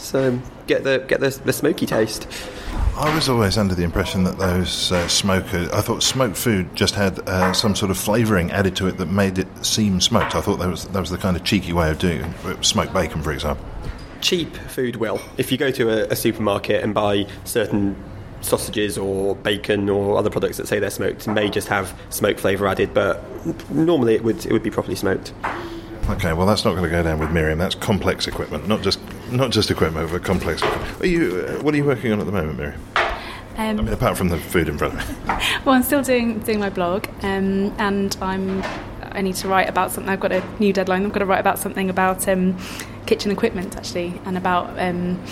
[0.00, 2.26] So get the get the, the smoky taste.
[2.96, 6.94] I was always under the impression that those uh, smokers, I thought smoked food just
[6.94, 10.34] had uh, some sort of flavouring added to it that made it seem smoked.
[10.34, 12.64] I thought that was that was the kind of cheeky way of doing it.
[12.64, 13.64] Smoked bacon, for example.
[14.20, 15.20] cheap food will.
[15.38, 17.96] If you go to a, a supermarket and buy certain
[18.42, 22.38] sausages or bacon or other products that say they're smoked, it may just have smoke
[22.38, 23.22] flavour added, but
[23.70, 25.32] normally it would it would be properly smoked.
[26.10, 27.58] Okay, well that's not going to go down with Miriam.
[27.58, 28.98] That's complex equipment, not just
[29.30, 30.60] not just equipment, but complex.
[30.60, 31.00] Equipment.
[31.02, 31.46] Are you?
[31.46, 32.80] Uh, what are you working on at the moment, Miriam?
[33.56, 35.14] I mean, Um, apart from the food in front of me.
[35.64, 38.62] well, I'm still doing doing my blog, um, and I'm
[39.12, 40.10] I need to write about something.
[40.10, 41.04] I've got a new deadline.
[41.04, 42.58] I've got to write about something about um,
[43.06, 45.22] kitchen equipment actually, and about um,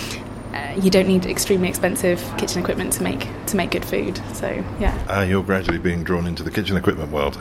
[0.54, 4.20] uh, you don't need extremely expensive kitchen equipment to make to make good food.
[4.34, 4.48] So
[4.80, 7.38] yeah, Ah, you're gradually being drawn into the kitchen equipment world.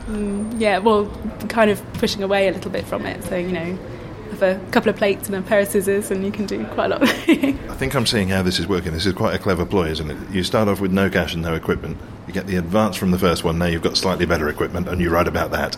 [0.58, 0.78] yeah.
[0.80, 1.08] Well,
[1.49, 3.24] kind of pushing away a little bit from it.
[3.24, 3.78] So you know,
[4.32, 6.88] have a couple of plates and a pair of scissors, and you can do quite
[6.91, 7.03] a lot.
[7.03, 8.91] I think I'm seeing how this is working.
[8.93, 10.18] This is quite a clever ploy, isn't it?
[10.32, 11.97] You start off with no cash and no equipment.
[12.28, 13.58] You get the advance from the first one.
[13.58, 15.78] Now you've got slightly better equipment, and you write about that.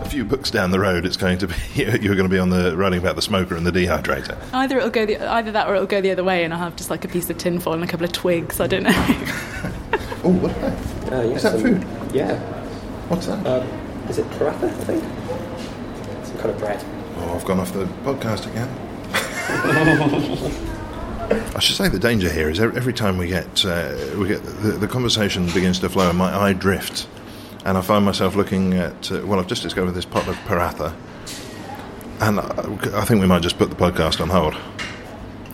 [0.00, 2.38] A, a few books down the road, it's going to be you're going to be
[2.38, 4.36] on the writing about the smoker and the dehydrator.
[4.52, 6.76] either it'll go the either that or it'll go the other way, and I'll have
[6.76, 8.60] just like a piece of tinfoil and a couple of twigs.
[8.60, 8.92] I don't know.
[10.22, 11.12] Oh, what is that?
[11.14, 11.82] Uh, Is that food?
[12.14, 12.38] Yeah.
[13.08, 13.46] What's that?
[13.46, 13.66] Um,
[14.10, 14.64] is it paratha?
[14.64, 15.02] I think.
[16.26, 16.84] Some kind of bread.
[17.16, 18.68] Oh, I've gone off the podcast again.
[21.56, 24.42] I should say the danger here is every every time we get uh, we get
[24.42, 27.06] the, the conversation begins to flow and my eye drifts,
[27.64, 30.94] and I find myself looking at uh, well, I've just discovered this pot of paratha,
[32.20, 34.56] and I, I think we might just put the podcast on hold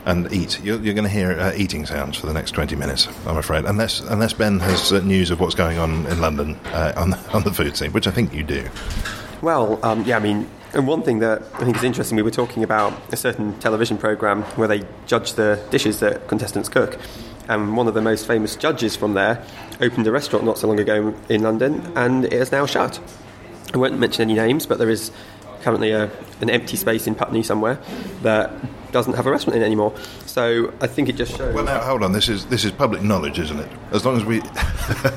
[0.05, 0.63] and eat.
[0.63, 3.65] You're, you're going to hear uh, eating sounds for the next twenty minutes, I'm afraid,
[3.65, 7.43] unless unless Ben has uh, news of what's going on in London uh, on on
[7.43, 8.69] the food scene, which I think you do.
[9.43, 12.31] Well, um, yeah, I mean, and one thing that I think is interesting, we were
[12.31, 16.99] talking about a certain television program where they judge the dishes that contestants cook.
[17.49, 19.45] And one of the most famous judges from there
[19.81, 22.99] opened a restaurant not so long ago in London, and it is now shut.
[23.75, 25.11] I won't mention any names, but there is
[25.63, 27.79] currently a, an empty space in Putney somewhere
[28.23, 28.51] that
[28.93, 29.93] doesn't have a restaurant in it anymore.
[30.27, 31.55] So I think it just shows.
[31.55, 32.13] Well, now hold on.
[32.13, 33.69] This is this is public knowledge, isn't it?
[33.91, 34.41] As long as we,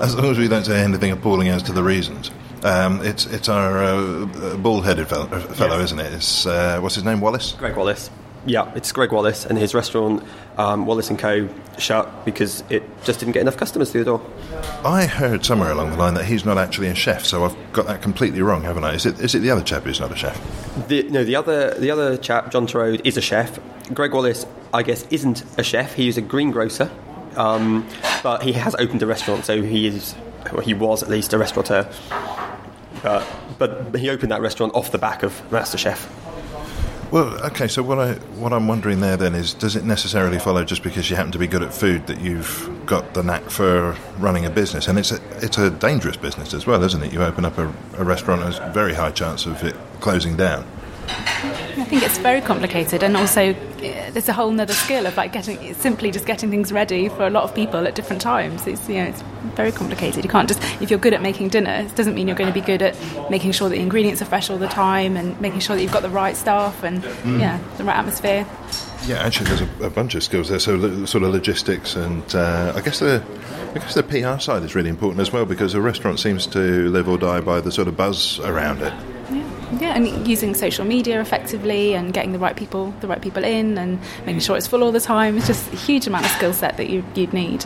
[0.00, 2.30] as long as we don't say anything appalling as to the reasons.
[2.62, 5.84] Um, it's it's our uh, bald-headed fellow, fellow Yes.
[5.92, 6.12] isn't it?
[6.14, 7.20] It's uh, what's his name?
[7.20, 7.52] Wallace.
[7.52, 8.10] Gregg Wallace.
[8.46, 10.22] Yeah, it's Gregg Wallace, and his restaurant,
[10.58, 14.26] um, Wallace and Co, shut because it just didn't get enough customers through the door.
[14.84, 17.86] I heard somewhere along the line that he's not actually a chef, so I've got
[17.86, 18.92] that completely wrong, haven't I?
[18.94, 20.38] Is it is it the other chap who's not a chef?
[20.88, 23.58] The, no, the other the other chap, John Torode, is a chef.
[23.94, 25.94] Gregg Wallace, I guess, isn't a chef.
[25.94, 26.90] He is a greengrocer,
[27.36, 27.86] um,
[28.22, 30.14] but he has opened a restaurant, so he is,
[30.52, 31.88] or he was at least a restaurateur.
[33.02, 33.26] But
[33.58, 36.23] but he opened that restaurant off the back of MasterChef.
[37.14, 37.68] Well, okay.
[37.68, 41.08] So what I what I'm wondering there then is, does it necessarily follow just because
[41.08, 44.50] you happen to be good at food that you've got the knack for running a
[44.50, 44.88] business?
[44.88, 47.12] And it's a it's a dangerous business as well, isn't it?
[47.12, 50.66] You open up a, a restaurant, there's a very high chance of it closing down.
[51.06, 55.32] I think it's very complicated, and also uh, there's a whole nother skill of like
[55.32, 58.66] getting simply just getting things ready for a lot of people at different times.
[58.66, 59.22] It's you know it's
[59.56, 60.24] very complicated.
[60.24, 62.58] You can't just if you're good at making dinner, it doesn't mean you're going to
[62.58, 62.96] be good at
[63.30, 65.92] making sure that the ingredients are fresh all the time and making sure that you've
[65.92, 67.02] got the right stuff and
[67.40, 68.46] yeah the right atmosphere.
[69.06, 70.58] Yeah, actually, there's a, a bunch of skills there.
[70.58, 73.22] So, lo- sort of logistics, and uh, I guess the,
[73.74, 76.88] I guess the PR side is really important as well because a restaurant seems to
[76.88, 78.94] live or die by the sort of buzz around it.
[79.80, 83.78] Yeah, and using social media effectively and getting the right people, the right people in,
[83.78, 85.36] and making sure it's full all the time.
[85.36, 87.64] It's just a huge amount of skill set that you, you'd need.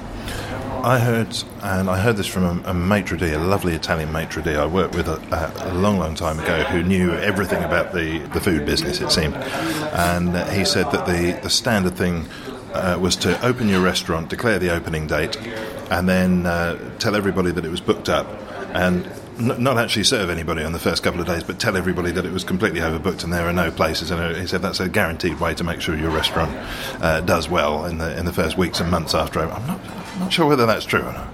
[0.82, 4.42] I heard, and I heard this from a, a maitre d', a lovely Italian maitre
[4.42, 7.92] d' I worked with a, a, a long, long time ago, who knew everything about
[7.92, 9.00] the, the food business.
[9.00, 12.28] It seemed, and he said that the the standard thing
[12.74, 15.36] uh, was to open your restaurant, declare the opening date,
[15.90, 18.28] and then uh, tell everybody that it was booked up,
[18.72, 19.04] and
[19.40, 22.32] not actually serve anybody on the first couple of days, but tell everybody that it
[22.32, 24.10] was completely overbooked and there are no places.
[24.10, 26.50] And he said that's a guaranteed way to make sure your restaurant
[27.02, 29.40] uh, does well in the in the first weeks and months after.
[29.40, 31.28] I'm not, I'm not sure whether that's true or not.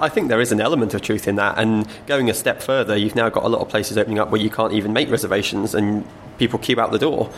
[0.00, 1.58] I think there is an element of truth in that.
[1.58, 4.40] And going a step further, you've now got a lot of places opening up where
[4.40, 6.06] you can't even make reservations and
[6.38, 7.30] people queue out the door.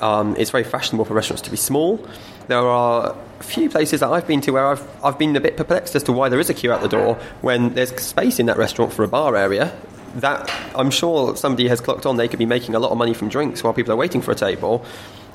[0.00, 2.04] Um, it's very fashionable for restaurants to be small.
[2.48, 5.56] There are a few places that I've been to where I've, I've been a bit
[5.56, 8.46] perplexed as to why there is a queue out the door when there's space in
[8.46, 9.76] that restaurant for a bar area.
[10.16, 13.14] That I'm sure somebody has clocked on, they could be making a lot of money
[13.14, 14.84] from drinks while people are waiting for a table.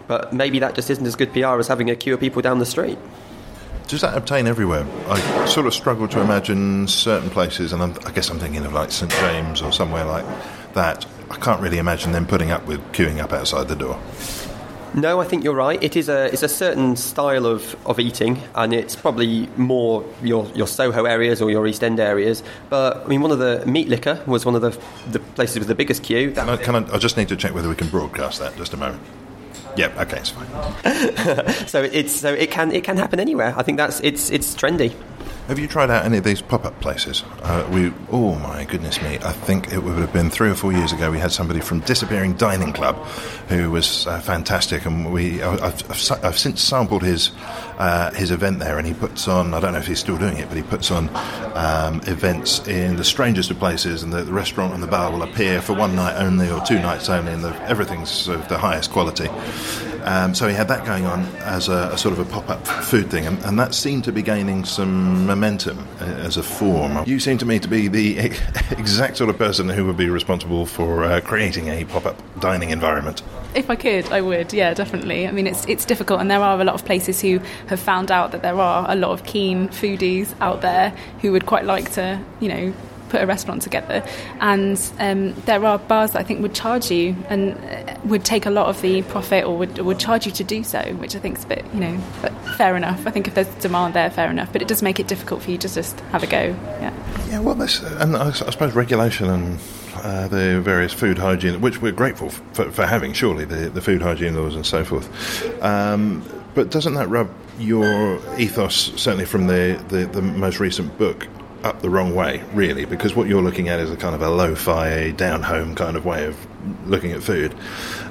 [0.07, 2.59] But maybe that just isn't as good PR as having a queue of people down
[2.59, 2.97] the street.
[3.87, 4.85] Does that obtain everywhere?
[5.07, 8.73] I sort of struggle to imagine certain places, and I'm, I guess I'm thinking of
[8.73, 10.25] like St James or somewhere like
[10.73, 11.05] that.
[11.29, 13.99] I can't really imagine them putting up with queuing up outside the door.
[14.95, 15.81] No, I think you're right.
[15.81, 20.45] It is a it's a certain style of, of eating, and it's probably more your
[20.53, 22.43] your Soho areas or your East End areas.
[22.69, 24.71] But I mean, one of the meat liquor was one of the
[25.11, 26.31] the places with the biggest queue.
[26.31, 28.55] Can I, can I, I just need to check whether we can broadcast that.
[28.55, 29.01] Just a moment.
[29.75, 29.97] Yep.
[30.01, 30.47] Okay, it's fine.
[31.67, 33.55] so it's so it can it can happen anywhere.
[33.57, 34.93] I think that's it's it's trendy.
[35.47, 37.21] Have you tried out any of these pop-up places?
[37.41, 39.17] Uh, we, oh my goodness me!
[39.17, 41.11] I think it would have been three or four years ago.
[41.11, 42.95] We had somebody from Disappearing Dining Club,
[43.49, 47.31] who was uh, fantastic, and we I've, I've, since sampled his
[47.77, 49.53] uh, his event there, and he puts on.
[49.53, 51.09] I don't know if he's still doing it, but he puts on
[51.55, 55.23] um, events in the strangest of places, and the, the, restaurant and the bar will
[55.23, 58.91] appear for one night only or two nights only, and the, everything's of the highest
[58.91, 59.27] quality.
[60.03, 63.09] Um, so he had that going on as a, a sort of a pop-up food
[63.09, 67.03] thing, and, and, that seemed to be gaining some momentum as a form.
[67.07, 68.19] You seem to me to be the
[68.77, 73.23] exact sort of person who would be responsible for uh, creating a pop-up dining environment.
[73.55, 74.53] If I could, I would.
[74.53, 75.27] Yeah, definitely.
[75.27, 78.11] I mean, it's it's difficult, and there are a lot of places who have found
[78.11, 80.89] out that there are a lot of keen foodies out there
[81.21, 82.73] who would quite like to, you know,
[83.13, 84.03] put a restaurant together.
[84.39, 88.47] And um, there are bars that I think would charge you and uh, would take
[88.47, 91.19] a lot of the profit or would, would charge you to do so, which I
[91.19, 91.97] think is a bit, you know,
[92.57, 93.05] fair enough.
[93.05, 94.51] I think if there's demand there, fair enough.
[94.51, 96.41] But it does make it difficult for you to just have a go.
[96.81, 96.93] Yeah.
[97.29, 97.39] Yeah.
[97.39, 99.59] Well, and I, I suppose regulation and
[99.97, 104.01] uh, the various food hygiene, which we're grateful for, for, having, surely, the, the food
[104.01, 105.07] hygiene laws and so forth.
[105.63, 106.23] Um,
[106.55, 111.27] but doesn't that rub your ethos, certainly from the, the, the, most recent book,
[111.63, 112.85] up the wrong way, really?
[112.85, 115.95] Because what you're looking at is a kind of a lo fi, down home kind
[115.95, 116.35] of way of
[116.87, 117.55] looking at food.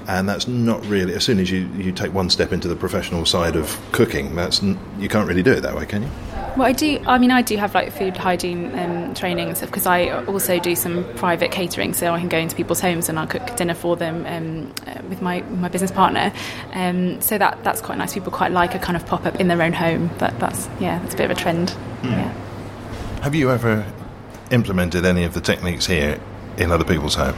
[0.08, 3.24] And that's not really, as soon as you, you take one step into the professional
[3.24, 6.10] side of cooking, that's you can't really do it that way, can you?
[6.56, 7.02] Well, I do.
[7.06, 10.58] I mean, I do have like food hygiene um, training and stuff because I also
[10.58, 13.72] do some private catering, so I can go into people's homes and I'll cook dinner
[13.72, 16.30] for them um, uh, with my my business partner.
[16.74, 18.12] Um, so that that's quite nice.
[18.12, 20.10] People quite like a kind of pop up in their own home.
[20.18, 21.68] But that's yeah, that's a bit of a trend.
[22.02, 22.10] Mm.
[22.10, 22.41] Yeah.
[23.22, 23.86] Have you ever
[24.50, 26.20] implemented any of the techniques here
[26.56, 27.36] in other people's home?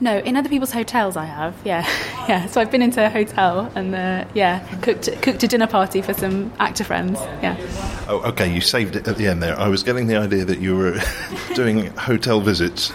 [0.00, 1.56] No, in other people's hotels I have.
[1.64, 1.84] Yeah,
[2.28, 2.46] yeah.
[2.46, 6.14] So I've been into a hotel and uh, yeah, cooked cooked a dinner party for
[6.14, 7.18] some actor friends.
[7.42, 7.56] Yeah.
[8.06, 8.54] Oh, okay.
[8.54, 9.58] You saved it at the end there.
[9.58, 11.00] I was getting the idea that you were
[11.56, 12.92] doing hotel visits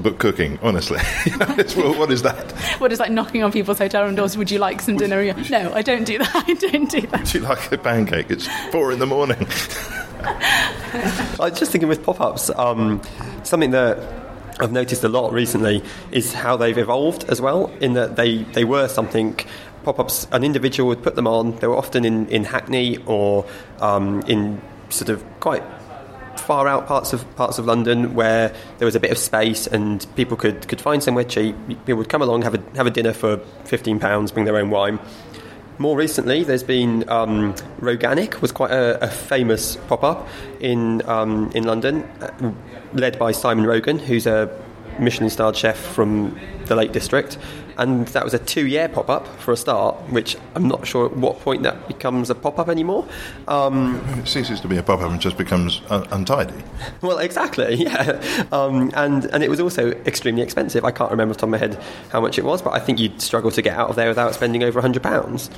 [0.00, 0.98] but cooking, honestly.
[1.76, 2.50] well, what is that?
[2.80, 4.36] What is like knocking on people's hotel room doors?
[4.36, 5.32] Would you like some dinner?
[5.50, 6.34] No, I don't do that.
[6.48, 7.26] I don't do that.
[7.26, 8.28] Do you like a pancake?
[8.28, 9.46] It's four in the morning.
[10.24, 13.02] I was just thinking with pop ups, um,
[13.42, 13.98] something that
[14.60, 18.64] I've noticed a lot recently is how they've evolved as well, in that they, they
[18.64, 19.38] were something
[19.82, 23.44] pop ups, an individual would put them on, they were often in, in Hackney or
[23.80, 25.62] um, in sort of quite
[26.36, 30.06] far out parts of parts of London where there was a bit of space and
[30.14, 31.56] people could, could find somewhere cheap.
[31.68, 34.68] People would come along, have a have a dinner for fifteen pounds, bring their own
[34.68, 34.98] wine.
[35.76, 40.28] More recently, there's been um, Roganic was quite a, a famous pop up
[40.60, 42.52] in um, in London, uh,
[42.92, 44.48] led by Simon Rogan, who's a
[45.00, 47.36] Michelin-starred chef from the Lake District,
[47.76, 51.40] and that was a two-year pop-up for a start, which I'm not sure at what
[51.40, 53.06] point that becomes a pop-up anymore.
[53.48, 56.62] Um, it ceases to be a pop-up and just becomes un- untidy.
[57.00, 60.84] Well, exactly, yeah, um, and and it was also extremely expensive.
[60.84, 62.78] I can't remember off the top of my head how much it was, but I
[62.78, 65.50] think you'd struggle to get out of there without spending over hundred pounds.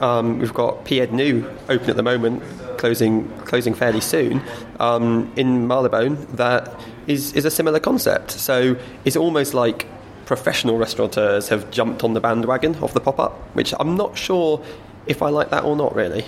[0.00, 2.42] Um, we've got Pied New open at the moment,
[2.78, 4.42] closing closing fairly soon
[4.80, 6.16] um, in Marylebone.
[6.36, 8.32] That is is a similar concept.
[8.32, 9.86] So it's almost like
[10.26, 14.62] professional restaurateurs have jumped on the bandwagon of the pop up, which I'm not sure
[15.06, 16.24] if I like that or not really.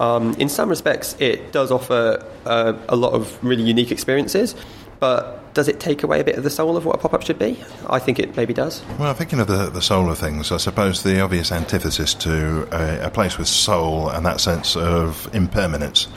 [0.00, 4.54] Um, in some respects, it does offer uh, a lot of really unique experiences,
[5.00, 7.22] but does it take away a bit of the soul of what a pop up
[7.22, 7.62] should be?
[7.88, 8.82] I think it maybe does.
[8.98, 13.06] Well, thinking of the, the soul of things, I suppose the obvious antithesis to a,
[13.06, 16.08] a place with soul and that sense of impermanence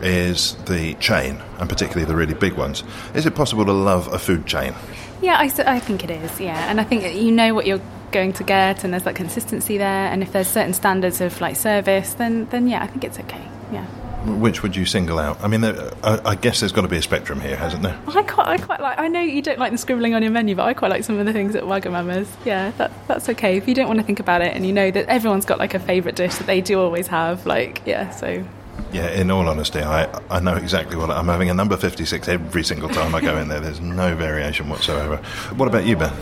[0.00, 2.84] is the chain, and particularly the really big ones.
[3.14, 4.74] Is it possible to love a food chain?
[5.20, 6.40] Yeah, I think it is.
[6.40, 9.78] Yeah, and I think you know what you're going to get, and there's that consistency
[9.78, 10.08] there.
[10.10, 13.42] And if there's certain standards of like service, then then yeah, I think it's okay.
[13.72, 13.86] Yeah.
[14.26, 15.42] Which would you single out?
[15.42, 17.98] I mean, there, I, I guess there's got to be a spectrum here, hasn't there?
[18.08, 18.98] I quite, I quite like.
[18.98, 21.18] I know you don't like the scribbling on your menu, but I quite like some
[21.18, 22.28] of the things at Wagamama's.
[22.44, 24.90] Yeah, that, that's okay if you don't want to think about it, and you know
[24.90, 27.46] that everyone's got like a favourite dish that they do always have.
[27.46, 28.44] Like, yeah, so
[28.92, 32.64] Yeah, in all honesty, I, I know exactly what I'm having a number 56 every
[32.64, 33.60] single time I go in there.
[33.60, 35.16] There's no variation whatsoever.
[35.56, 36.12] What about you, Ben?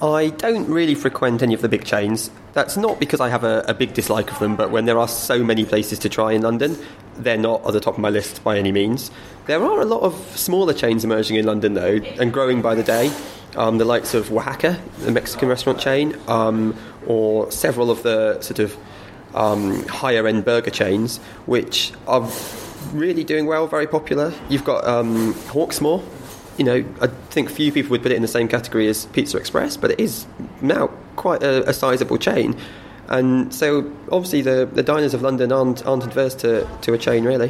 [0.00, 2.30] I don't really frequent any of the big chains.
[2.52, 5.08] That's not because I have a, a big dislike of them, but when there are
[5.08, 6.78] so many places to try in London,
[7.16, 9.10] they're not at the top of my list by any means.
[9.46, 12.84] There are a lot of smaller chains emerging in London, though, and growing by the
[12.84, 13.10] day.
[13.56, 16.76] Um, the likes of Wahaca, the Mexican restaurant chain, um,
[17.06, 18.76] or several of the sort of
[19.34, 22.28] um, higher end burger chains, which are
[22.92, 24.32] really doing well, very popular.
[24.48, 26.02] You've got um, Hawksmoor,
[26.58, 29.38] you know, I think few people would put it in the same category as Pizza
[29.38, 30.26] Express, but it is
[30.60, 32.56] now quite a, a sizable chain.
[33.08, 37.24] And so, obviously, the, the diners of London aren't, aren't adverse to, to a chain,
[37.24, 37.48] really.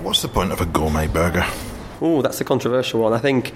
[0.00, 1.44] What's the point of a gourmet burger?
[2.00, 3.12] Oh, that's a controversial one.
[3.12, 3.54] I think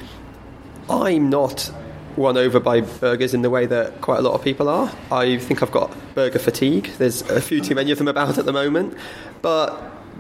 [0.88, 1.70] I'm not
[2.18, 4.92] won over by burgers in the way that quite a lot of people are.
[5.10, 6.90] I think I've got burger fatigue.
[6.98, 8.96] There's a few too many of them about at the moment.
[9.40, 9.70] But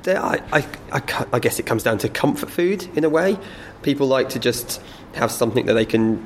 [0.06, 3.36] I, I, I, I guess it comes down to comfort food in a way.
[3.82, 4.80] People like to just
[5.14, 6.24] have something that they can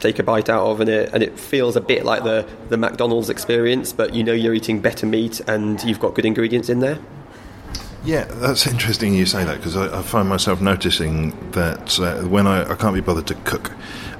[0.00, 2.76] take a bite out of and it, and it feels a bit like the, the
[2.76, 6.80] McDonald's experience, but you know you're eating better meat and you've got good ingredients in
[6.80, 6.98] there.
[8.04, 12.46] Yeah, that's interesting you say that because I, I find myself noticing that uh, when
[12.46, 13.72] I, I can't be bothered to cook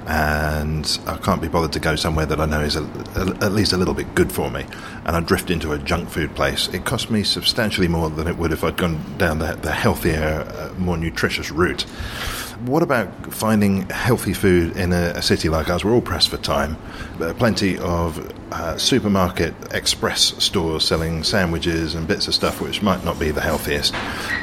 [0.09, 2.83] and I can't be bothered to go somewhere that I know is a,
[3.15, 4.65] a, at least a little bit good for me,
[5.05, 8.35] and I drift into a junk food place, it cost me substantially more than it
[8.37, 11.85] would if I'd gone down the, the healthier, uh, more nutritious route.
[12.65, 15.85] What about finding healthy food in a, a city like ours?
[15.85, 16.75] We're all pressed for time.
[17.17, 22.81] There are plenty of uh, supermarket express stores selling sandwiches and bits of stuff which
[22.81, 23.93] might not be the healthiest.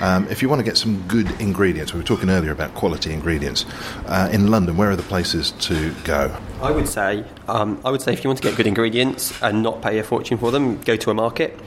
[0.00, 3.12] Um, if you want to get some good ingredients, we were talking earlier about quality
[3.12, 3.66] ingredients.
[4.06, 6.34] Uh, in London, where are the places to go?
[6.62, 9.62] I would say, um, I would say, if you want to get good ingredients and
[9.62, 11.58] not pay a fortune for them, go to a market.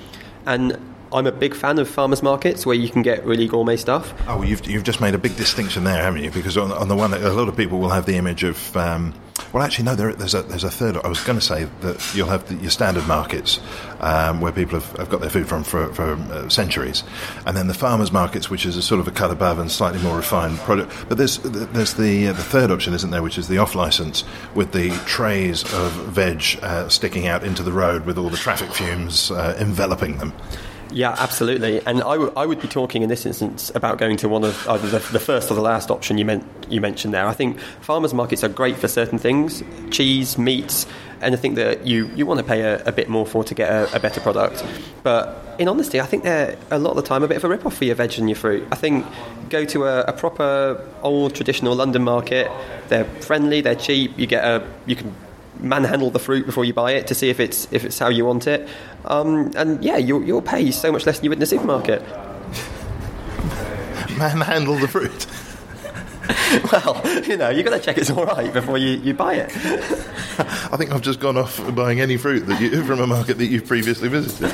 [0.48, 0.80] And
[1.12, 4.14] I'm a big fan of farmers markets where you can get really gourmet stuff.
[4.28, 6.32] Oh, well, you've, you've just made a big distinction there, haven't you?
[6.32, 8.76] Because on, on the one, a lot of people will have the image of.
[8.78, 9.14] Um,
[9.54, 9.96] well, actually, no.
[9.96, 10.98] There, there's a there's a third.
[10.98, 13.60] I was going to say that you'll have the, your standard markets
[14.00, 17.04] um, where people have, have got their food from for, for uh, centuries,
[17.48, 20.00] and then the farmers markets, which is a sort of a cut above and slightly
[20.04, 20.94] more refined product.
[21.08, 23.24] But there's there's the uh, the third option, isn't there?
[23.24, 27.72] Which is the off license with the trays of veg uh, sticking out into the
[27.72, 30.34] road with all the traffic fumes uh, enveloping them.
[30.92, 31.86] Yeah, absolutely.
[31.86, 34.68] And I, w- I would be talking in this instance about going to one of
[34.68, 37.28] uh, either the, the first or the last option you, meant, you mentioned there.
[37.28, 40.88] I think farmers markets are great for certain things cheese, meats,
[41.22, 43.96] anything that you, you want to pay a, a bit more for to get a,
[43.96, 44.66] a better product.
[45.04, 47.50] But in honesty, I think they're a lot of the time a bit of a
[47.50, 48.68] rip off for your veg and your fruit.
[48.72, 49.06] I think
[49.50, 52.50] go to a, a proper old traditional London market,
[52.88, 55.14] they're friendly, they're cheap, you get a you can
[55.60, 58.26] manhandle the fruit before you buy it to see if it's if it's how you
[58.26, 58.68] want it.
[59.06, 62.02] Um, and yeah, you'll, you'll pay so much less than you would in a supermarket.
[64.18, 65.28] Manhandle the fruit.
[66.72, 69.52] well, you know, you've got to check it's all right before you, you buy it.
[70.40, 73.48] I think I've just gone off buying any fruit that you, from a market that
[73.48, 74.54] you've previously visited.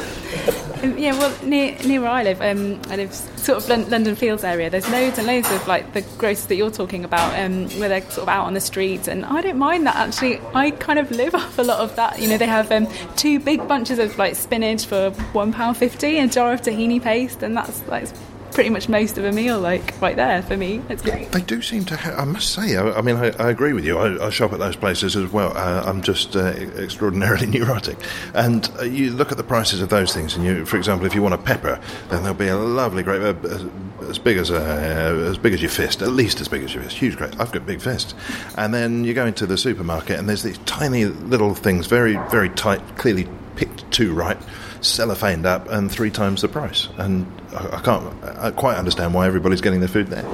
[0.85, 4.15] Um, yeah, well, near near where I live, um, I live sort of Lon- London
[4.15, 4.69] Fields area.
[4.69, 8.01] There's loads and loads of like the grocers that you're talking about, um, where they're
[8.01, 10.39] sort of out on the streets, and I don't mind that actually.
[10.53, 12.19] I kind of live off a lot of that.
[12.19, 16.19] You know, they have um, two big bunches of like spinach for one pound fifty,
[16.19, 18.07] a jar of tahini paste, and that's like
[18.55, 20.81] pretty much most of a meal, like right there for me.
[20.87, 21.29] It's great.
[21.33, 21.97] They do seem to.
[21.97, 23.97] Ha- I must say, I, I mean, I, I agree with you.
[23.97, 25.55] I, I shop at those places as well.
[25.55, 27.97] Uh, I'm just uh, extraordinarily neurotic,
[28.33, 31.13] and uh, you look at the prices of those things, and you, for example, if
[31.13, 31.79] you want a pepper,
[32.09, 33.65] then there'll be a lovely grape uh, as,
[34.09, 36.81] as big as uh, as big as your fist, at least as big as your
[36.81, 37.37] fist, huge grape.
[37.37, 38.15] I've got big fists,
[38.57, 42.49] and then you go into the supermarket, and there's these tiny little things, very very
[42.49, 44.37] tight, clearly picked too right,
[44.81, 46.89] cellophaned up, and three times the price.
[46.97, 50.25] And I, I can't I quite understand why everybody's getting their food there.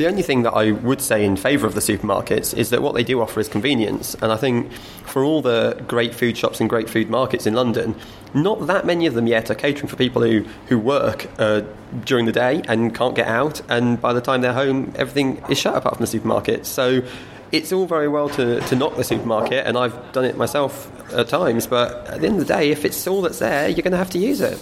[0.00, 2.94] The only thing that I would say in favour of the supermarkets is that what
[2.94, 4.14] they do offer is convenience.
[4.22, 4.72] And I think
[5.04, 7.94] for all the great food shops and great food markets in London,
[8.32, 11.62] not that many of them yet are catering for people who, who work uh,
[12.06, 13.60] during the day and can't get out.
[13.68, 16.64] And by the time they're home, everything is shut apart from the supermarket.
[16.64, 17.02] So
[17.52, 21.28] it's all very well to, to knock the supermarket, and I've done it myself at
[21.28, 23.92] times, but at the end of the day, if it's all that's there, you're going
[23.92, 24.58] to have to use it.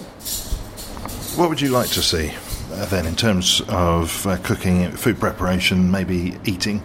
[1.37, 2.33] What would you like to see
[2.73, 6.81] uh, then in terms of uh, cooking, food preparation, maybe eating?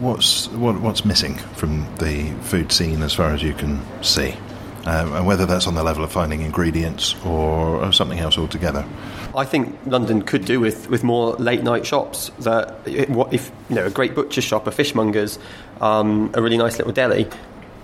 [0.00, 4.34] What's what, what's missing from the food scene as far as you can see?
[4.86, 8.84] Um, and whether that's on the level of finding ingredients or, or something else altogether.
[9.34, 12.30] I think London could do with, with more late night shops.
[12.40, 15.38] That if you know a great butcher shop, a fishmonger's,
[15.80, 17.28] um, a really nice little deli.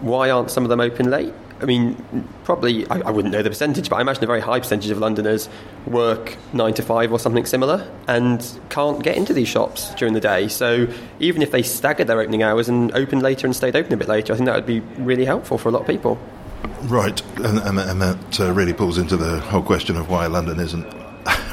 [0.00, 1.32] Why aren't some of them open late?
[1.60, 4.60] I mean, probably I, I, wouldn't know the percentage, but I imagine a very high
[4.60, 5.48] percentage of Londoners
[5.86, 10.20] work nine to five or something similar and can't get into these shops during the
[10.20, 10.48] day.
[10.48, 10.88] So
[11.18, 14.08] even if they staggered their opening hours and opened later and stayed open a bit
[14.08, 16.18] later, I think that would be really helpful for a lot of people.
[16.82, 20.58] Right, and, and, and that uh, really pulls into the whole question of why London
[20.60, 20.86] isn't.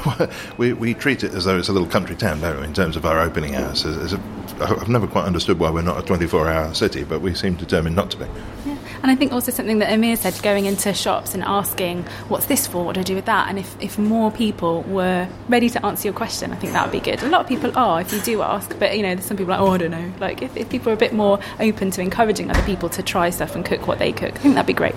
[0.58, 2.96] we, we treat it as though it's a little country town, don't we, in terms
[2.96, 3.84] of our opening hours?
[3.84, 4.20] As, as a,
[4.60, 7.94] I've never quite understood why we're not a 24 hour city, but we seem determined
[7.94, 8.26] not to be.
[8.66, 8.77] Yeah.
[9.02, 12.66] And I think also something that Amir said, going into shops and asking, what's this
[12.66, 12.84] for?
[12.84, 13.48] What do I do with that?
[13.48, 16.92] And if, if more people were ready to answer your question, I think that would
[16.92, 17.22] be good.
[17.22, 19.52] A lot of people are, if you do ask, but you know, there's some people
[19.52, 20.12] like, oh, I don't know.
[20.20, 23.30] Like, if, if people are a bit more open to encouraging other people to try
[23.30, 24.94] stuff and cook what they cook, I think that'd be great.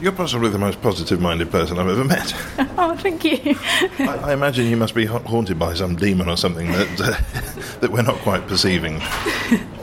[0.00, 2.34] You're possibly the most positive minded person I've ever met.
[2.76, 3.56] oh, thank you.
[4.00, 7.90] I, I, imagine you must be haunted by some demon or something that, uh, that
[7.90, 9.00] we're not quite perceiving.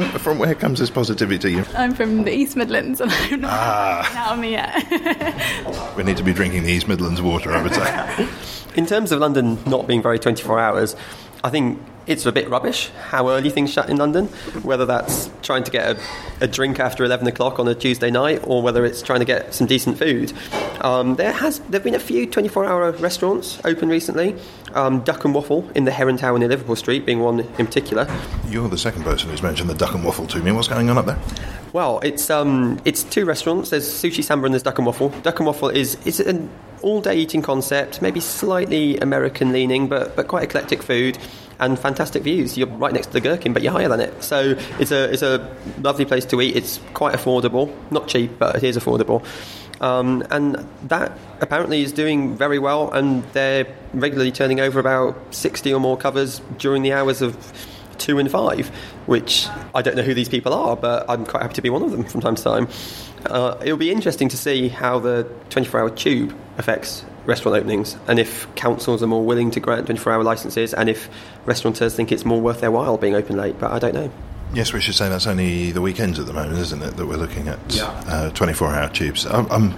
[0.00, 0.08] no.
[0.08, 1.38] From, from where comes this positivity?
[1.38, 1.64] To you?
[1.74, 4.30] I'm from the East Midlands and I'm not ah.
[4.30, 5.94] out me yet.
[5.96, 8.28] we need to be drinking the East Midlands water, I would say.
[8.76, 10.96] In terms of London not being very 24 hours,
[11.44, 14.26] I think it's a bit rubbish how early things shut in London,
[14.62, 16.00] whether that's trying to get a,
[16.42, 19.54] a drink after 11 o'clock on a Tuesday night or whether it's trying to get
[19.54, 20.32] some decent food.
[20.80, 24.36] Um, there has there have been a few 24 hour restaurants open recently.
[24.74, 28.08] Um, Duck and Waffle in the Heron Tower near Liverpool Street being one in particular.
[28.48, 30.50] You're the second person who's mentioned the Duck and Waffle to me.
[30.52, 31.18] What's going on up there?
[31.72, 33.70] Well, it's um, it's two restaurants.
[33.70, 35.10] There's Sushi Samba and there's Duck and Waffle.
[35.22, 36.50] Duck and Waffle is is an
[36.82, 41.18] all day eating concept, maybe slightly American leaning, but but quite eclectic food
[41.62, 42.58] and fantastic views.
[42.58, 44.22] You're right next to the Gherkin, but you're higher than it.
[44.22, 46.56] So it's a it's a lovely place to eat.
[46.56, 49.24] It's quite affordable, not cheap, but it is affordable.
[49.80, 55.72] Um, and that apparently is doing very well, and they're regularly turning over about 60
[55.72, 57.36] or more covers during the hours of
[57.98, 58.68] two and five,
[59.06, 61.82] which I don't know who these people are, but I'm quite happy to be one
[61.82, 62.68] of them from time to time.
[63.26, 68.18] Uh, it'll be interesting to see how the 24 hour tube affects restaurant openings and
[68.18, 71.08] if councils are more willing to grant 24 hour licences and if
[71.44, 74.10] restaurateurs think it's more worth their while being open late, but I don't know.
[74.54, 77.16] Yes, we should say that's only the weekends at the moment, isn't it, that we're
[77.16, 77.84] looking at yeah.
[78.06, 79.24] uh, 24 hour tubes.
[79.24, 79.74] I'm, I'm,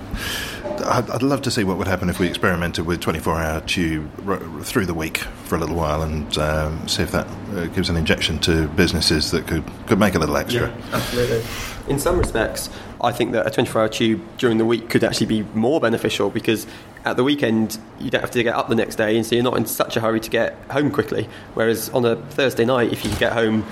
[0.84, 4.86] I'd love to see what would happen if we experimented with 24 hour tube through
[4.86, 8.40] the week for a little while and um, see if that uh, gives an injection
[8.40, 10.68] to businesses that could, could make a little extra.
[10.68, 11.45] Yeah, absolutely.
[11.86, 12.68] In some respects,
[13.01, 16.30] I think that a 24 hour tube during the week could actually be more beneficial
[16.30, 16.66] because
[17.05, 19.44] at the weekend you don't have to get up the next day and so you're
[19.44, 21.28] not in such a hurry to get home quickly.
[21.55, 23.64] Whereas on a Thursday night, if you can get home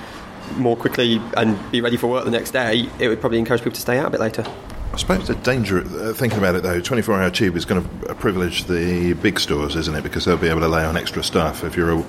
[0.57, 3.74] more quickly and be ready for work the next day, it would probably encourage people
[3.74, 4.45] to stay out a bit later.
[4.93, 8.14] I suppose the danger, uh, thinking about it though, 24 hour tube is going to
[8.16, 10.03] privilege the big stores, isn't it?
[10.03, 11.64] Because they'll be able to lay on extra stuff.
[11.64, 12.05] If you're a,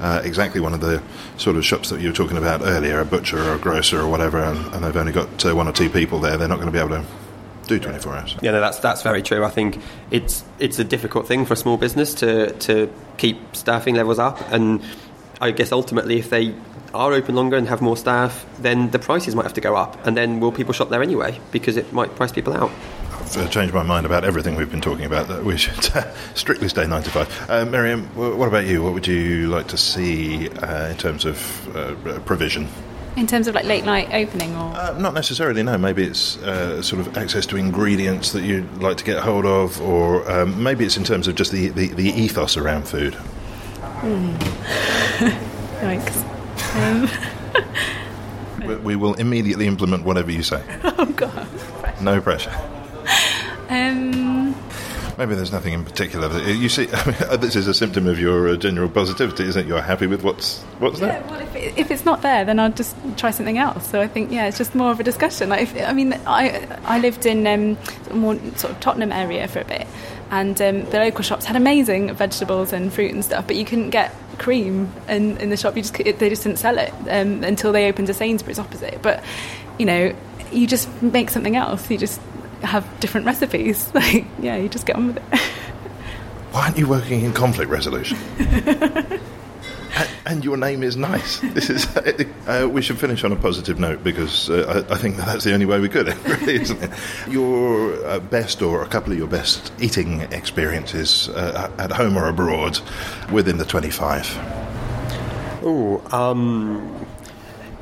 [0.00, 1.02] uh, exactly one of the
[1.38, 4.08] sort of shops that you were talking about earlier, a butcher or a grocer or
[4.08, 6.66] whatever, and, and they've only got uh, one or two people there, they're not going
[6.66, 7.06] to be able to
[7.66, 8.36] do 24 hours.
[8.42, 9.44] Yeah, no, that's that's very true.
[9.44, 9.78] I think
[10.10, 14.40] it's it's a difficult thing for a small business to to keep staffing levels up,
[14.52, 14.82] and
[15.40, 16.54] I guess ultimately, if they
[16.94, 20.04] are open longer and have more staff, then the prices might have to go up,
[20.06, 22.70] and then will people shop there anyway because it might price people out.
[23.12, 25.28] I've uh, changed my mind about everything we've been talking about.
[25.28, 25.92] That we should
[26.34, 27.50] strictly stay 95.
[27.50, 28.82] Uh, Miriam, what about you?
[28.82, 32.68] What would you like to see uh, in terms of uh, provision?
[33.16, 35.62] In terms of like late night opening, or uh, not necessarily.
[35.62, 39.46] No, maybe it's uh, sort of access to ingredients that you'd like to get hold
[39.46, 43.14] of, or um, maybe it's in terms of just the, the, the ethos around food.
[44.02, 44.36] Mm.
[45.80, 46.22] Yikes.
[46.76, 47.08] Um.
[48.68, 50.62] we, we, will immediately implement whatever you say.
[50.98, 51.48] Oh God!
[52.02, 52.54] No pressure.
[53.70, 54.25] Um.
[55.18, 56.28] Maybe there's nothing in particular.
[56.42, 59.66] You see, I mean, this is a symptom of your uh, general positivity, isn't it?
[59.66, 61.20] You're happy with what's what's there.
[61.20, 63.88] Yeah, well, if, it, if it's not there, then I'll just try something else.
[63.88, 65.48] So I think, yeah, it's just more of a discussion.
[65.48, 67.78] Like, if, I mean, I I lived in um,
[68.12, 69.86] more sort of Tottenham area for a bit,
[70.30, 73.90] and um, the local shops had amazing vegetables and fruit and stuff, but you couldn't
[73.90, 75.76] get cream in, in the shop.
[75.76, 79.00] You just they just didn't sell it um, until they opened a Sainsbury's opposite.
[79.00, 79.24] But
[79.78, 80.14] you know,
[80.52, 81.90] you just make something else.
[81.90, 82.20] You just
[82.66, 83.90] have different recipes.
[83.96, 85.38] Like, yeah, you just get on with it.
[86.52, 88.18] Why aren't you working in conflict resolution?
[88.38, 89.20] and,
[90.26, 91.40] and your name is nice.
[91.40, 91.86] This is.
[92.46, 95.44] Uh, we should finish on a positive note because uh, I, I, think that that's
[95.44, 96.08] the only way we could.
[96.26, 96.90] really, isn't it?
[97.28, 102.28] Your uh, best, or a couple of your best eating experiences uh, at home or
[102.28, 102.78] abroad,
[103.32, 104.26] within the twenty-five.
[105.62, 107.06] Oh, um,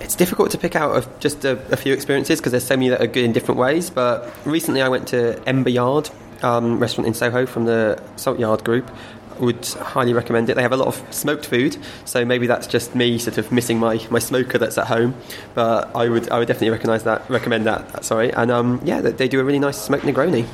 [0.05, 2.91] it's difficult to pick out of just a, a few experiences because there's so many
[2.91, 3.91] that are good in different ways.
[3.91, 6.11] But recently, I went to Ember Yard
[6.43, 8.91] um, restaurant in Soho from the Salt Yard Group.
[9.41, 10.55] Would highly recommend it.
[10.55, 13.81] They have a lot of smoked food, so maybe that's just me sort of missing
[13.81, 15.17] my, my smoker that's at home.
[15.55, 18.05] But I would I would definitely recognise that recommend that.
[18.05, 20.47] Sorry, and um, yeah, they do a really nice smoked Negroni.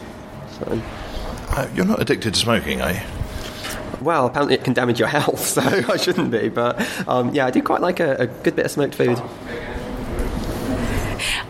[0.59, 0.81] So.
[1.51, 3.01] Uh, you're not addicted to smoking, are you?
[4.01, 6.49] Well, apparently it can damage your health, so I shouldn't be.
[6.49, 9.21] But um, yeah, I do quite like a, a good bit of smoked food.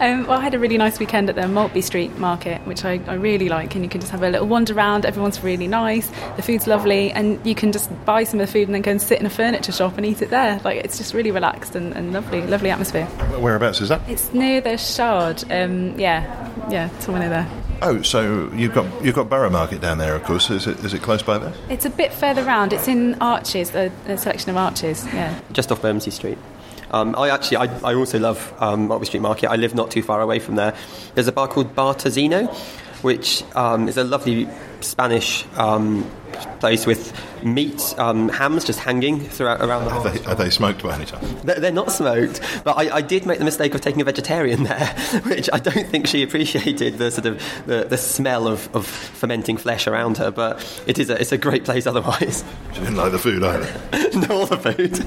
[0.01, 3.03] Um, well, I had a really nice weekend at the Maltby Street Market, which I,
[3.07, 5.05] I, really like, and you can just have a little wander around.
[5.05, 8.66] Everyone's really nice, the food's lovely, and you can just buy some of the food
[8.66, 10.59] and then go and sit in a furniture shop and eat it there.
[10.64, 13.05] Like it's just really relaxed and, and lovely, lovely atmosphere.
[13.38, 14.01] Whereabouts is that?
[14.09, 15.44] It's near the Shard.
[15.53, 17.70] Um, yeah, yeah, somewhere near there.
[17.83, 20.51] Oh, so you've got you've got Borough Market down there, of course.
[20.51, 21.55] Is it is it close by there?
[21.70, 22.74] It's a bit further round.
[22.74, 25.07] It's in Arches, a, a selection of arches.
[25.07, 26.39] Yeah, just off Bermondsey Street.
[26.91, 29.51] Um, I actually, I, I also love um, Maltby Street Market.
[29.51, 30.74] I live not too far away from there.
[31.14, 32.53] There's a bar called Bar Tocino,
[33.03, 34.49] which um, is a lovely
[34.81, 36.11] Spanish um,
[36.61, 37.12] place with
[37.45, 39.91] meat, um, hams just hanging throughout around the.
[39.91, 41.43] Are they, are they smoked by any chance?
[41.43, 44.64] They're, they're not smoked, but I, I, did make the mistake of taking a vegetarian
[44.64, 44.87] there,
[45.24, 49.57] which I don't think she appreciated the sort of the, the smell of, of fermenting
[49.57, 50.31] flesh around her.
[50.31, 52.45] But it is a, it's a great place otherwise.
[52.72, 54.18] She didn't like the food either.
[54.28, 55.01] no, all the food.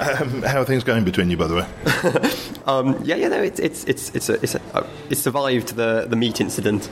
[0.00, 2.62] Um, how are things going between you, by the way?
[2.66, 6.06] um, yeah, yeah, no, it's it's it's it's a, it's, a, uh, it's survived the
[6.08, 6.88] the meat incident.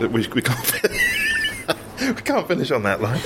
[0.00, 0.82] we, we can't
[2.00, 3.20] we can't finish on that line.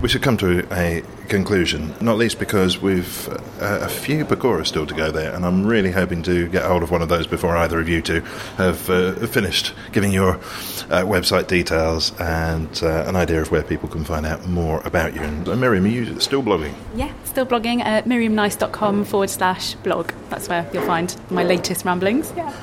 [0.00, 3.28] we should come to a conclusion, not least because we've
[3.60, 6.82] uh, a few Pakora still to go there, and I'm really hoping to get hold
[6.82, 8.20] of one of those before either of you two
[8.56, 13.88] have uh, finished giving your uh, website details and uh, an idea of where people
[13.88, 15.20] can find out more about you.
[15.20, 16.74] And uh, Miriam, are you still blogging?
[16.94, 20.12] Yeah, still blogging at miriamnice.com forward slash blog.
[20.30, 22.32] That's where you'll find my latest ramblings.
[22.36, 22.54] Yeah.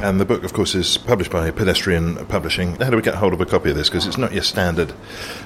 [0.00, 2.76] And the book, of course, is published by Pedestrian Publishing.
[2.76, 3.88] How do we get hold of a copy of this?
[3.88, 4.92] Because it's not your standard,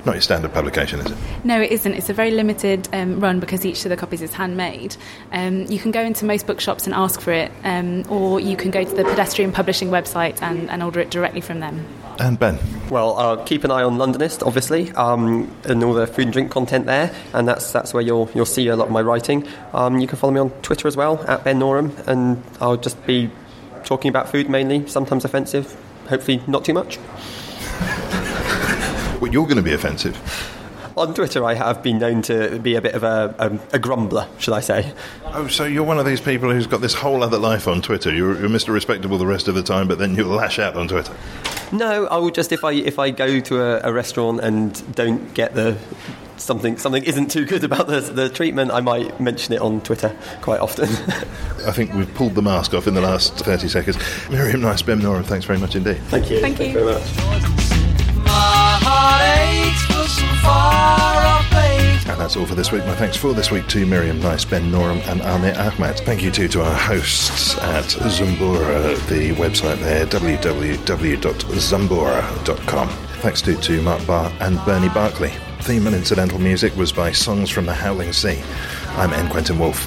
[0.05, 1.19] not your standard publication, is it?
[1.45, 1.95] No, it isn't.
[1.95, 4.97] It's a very limited um, run because each of the copies is handmade.
[5.33, 8.71] Um, you can go into most bookshops and ask for it, um, or you can
[8.71, 11.87] go to the Pedestrian Publishing website and, and order it directly from them.
[12.19, 12.59] And Ben?
[12.91, 16.51] Well, uh, keep an eye on Londonist, obviously, um, and all the food and drink
[16.51, 19.49] content there, and that's that's where you'll you'll see a lot of my writing.
[19.73, 23.05] Um, you can follow me on Twitter as well at Ben Norum, and I'll just
[23.07, 23.31] be
[23.85, 25.77] talking about food mainly, sometimes offensive,
[26.09, 26.99] hopefully not too much.
[29.21, 30.17] well, you're going to be offensive.
[30.95, 34.29] On Twitter, I have been known to be a bit of a, a, a, grumbler,
[34.39, 34.93] should I say.
[35.25, 38.13] Oh, so you're one of these people who's got this whole other life on Twitter.
[38.13, 38.75] You're, you're Mr.
[38.75, 41.15] Respectable the rest of the time, but then you lash out on Twitter.
[41.73, 45.33] No, I will just if I if I go to a, a restaurant and don't
[45.33, 45.79] get the
[46.43, 50.15] something something isn't too good about the, the treatment, I might mention it on Twitter
[50.41, 50.89] quite often.
[51.67, 53.97] I think we've pulled the mask off in the last 30 seconds.
[54.31, 55.99] Miriam Nice, Ben Norum, thanks very much indeed.
[56.09, 56.41] Thank you.
[56.41, 56.73] Thank you.
[56.73, 57.03] very much.
[62.09, 62.85] And that's all for this week.
[62.85, 65.99] My thanks for this week to Miriam Nice, Ben Norum, and Amir Ahmed.
[66.01, 72.89] Thank you too to our hosts at Zumbura, the website there, www.zumbura.com.
[73.23, 75.33] Thanks to, to Mark Barr and Bernie Barkley.
[75.63, 78.43] Theme and incidental music was by Songs from the Howling Sea.
[78.97, 79.31] I'm N.
[79.31, 79.87] Quentin Woolf.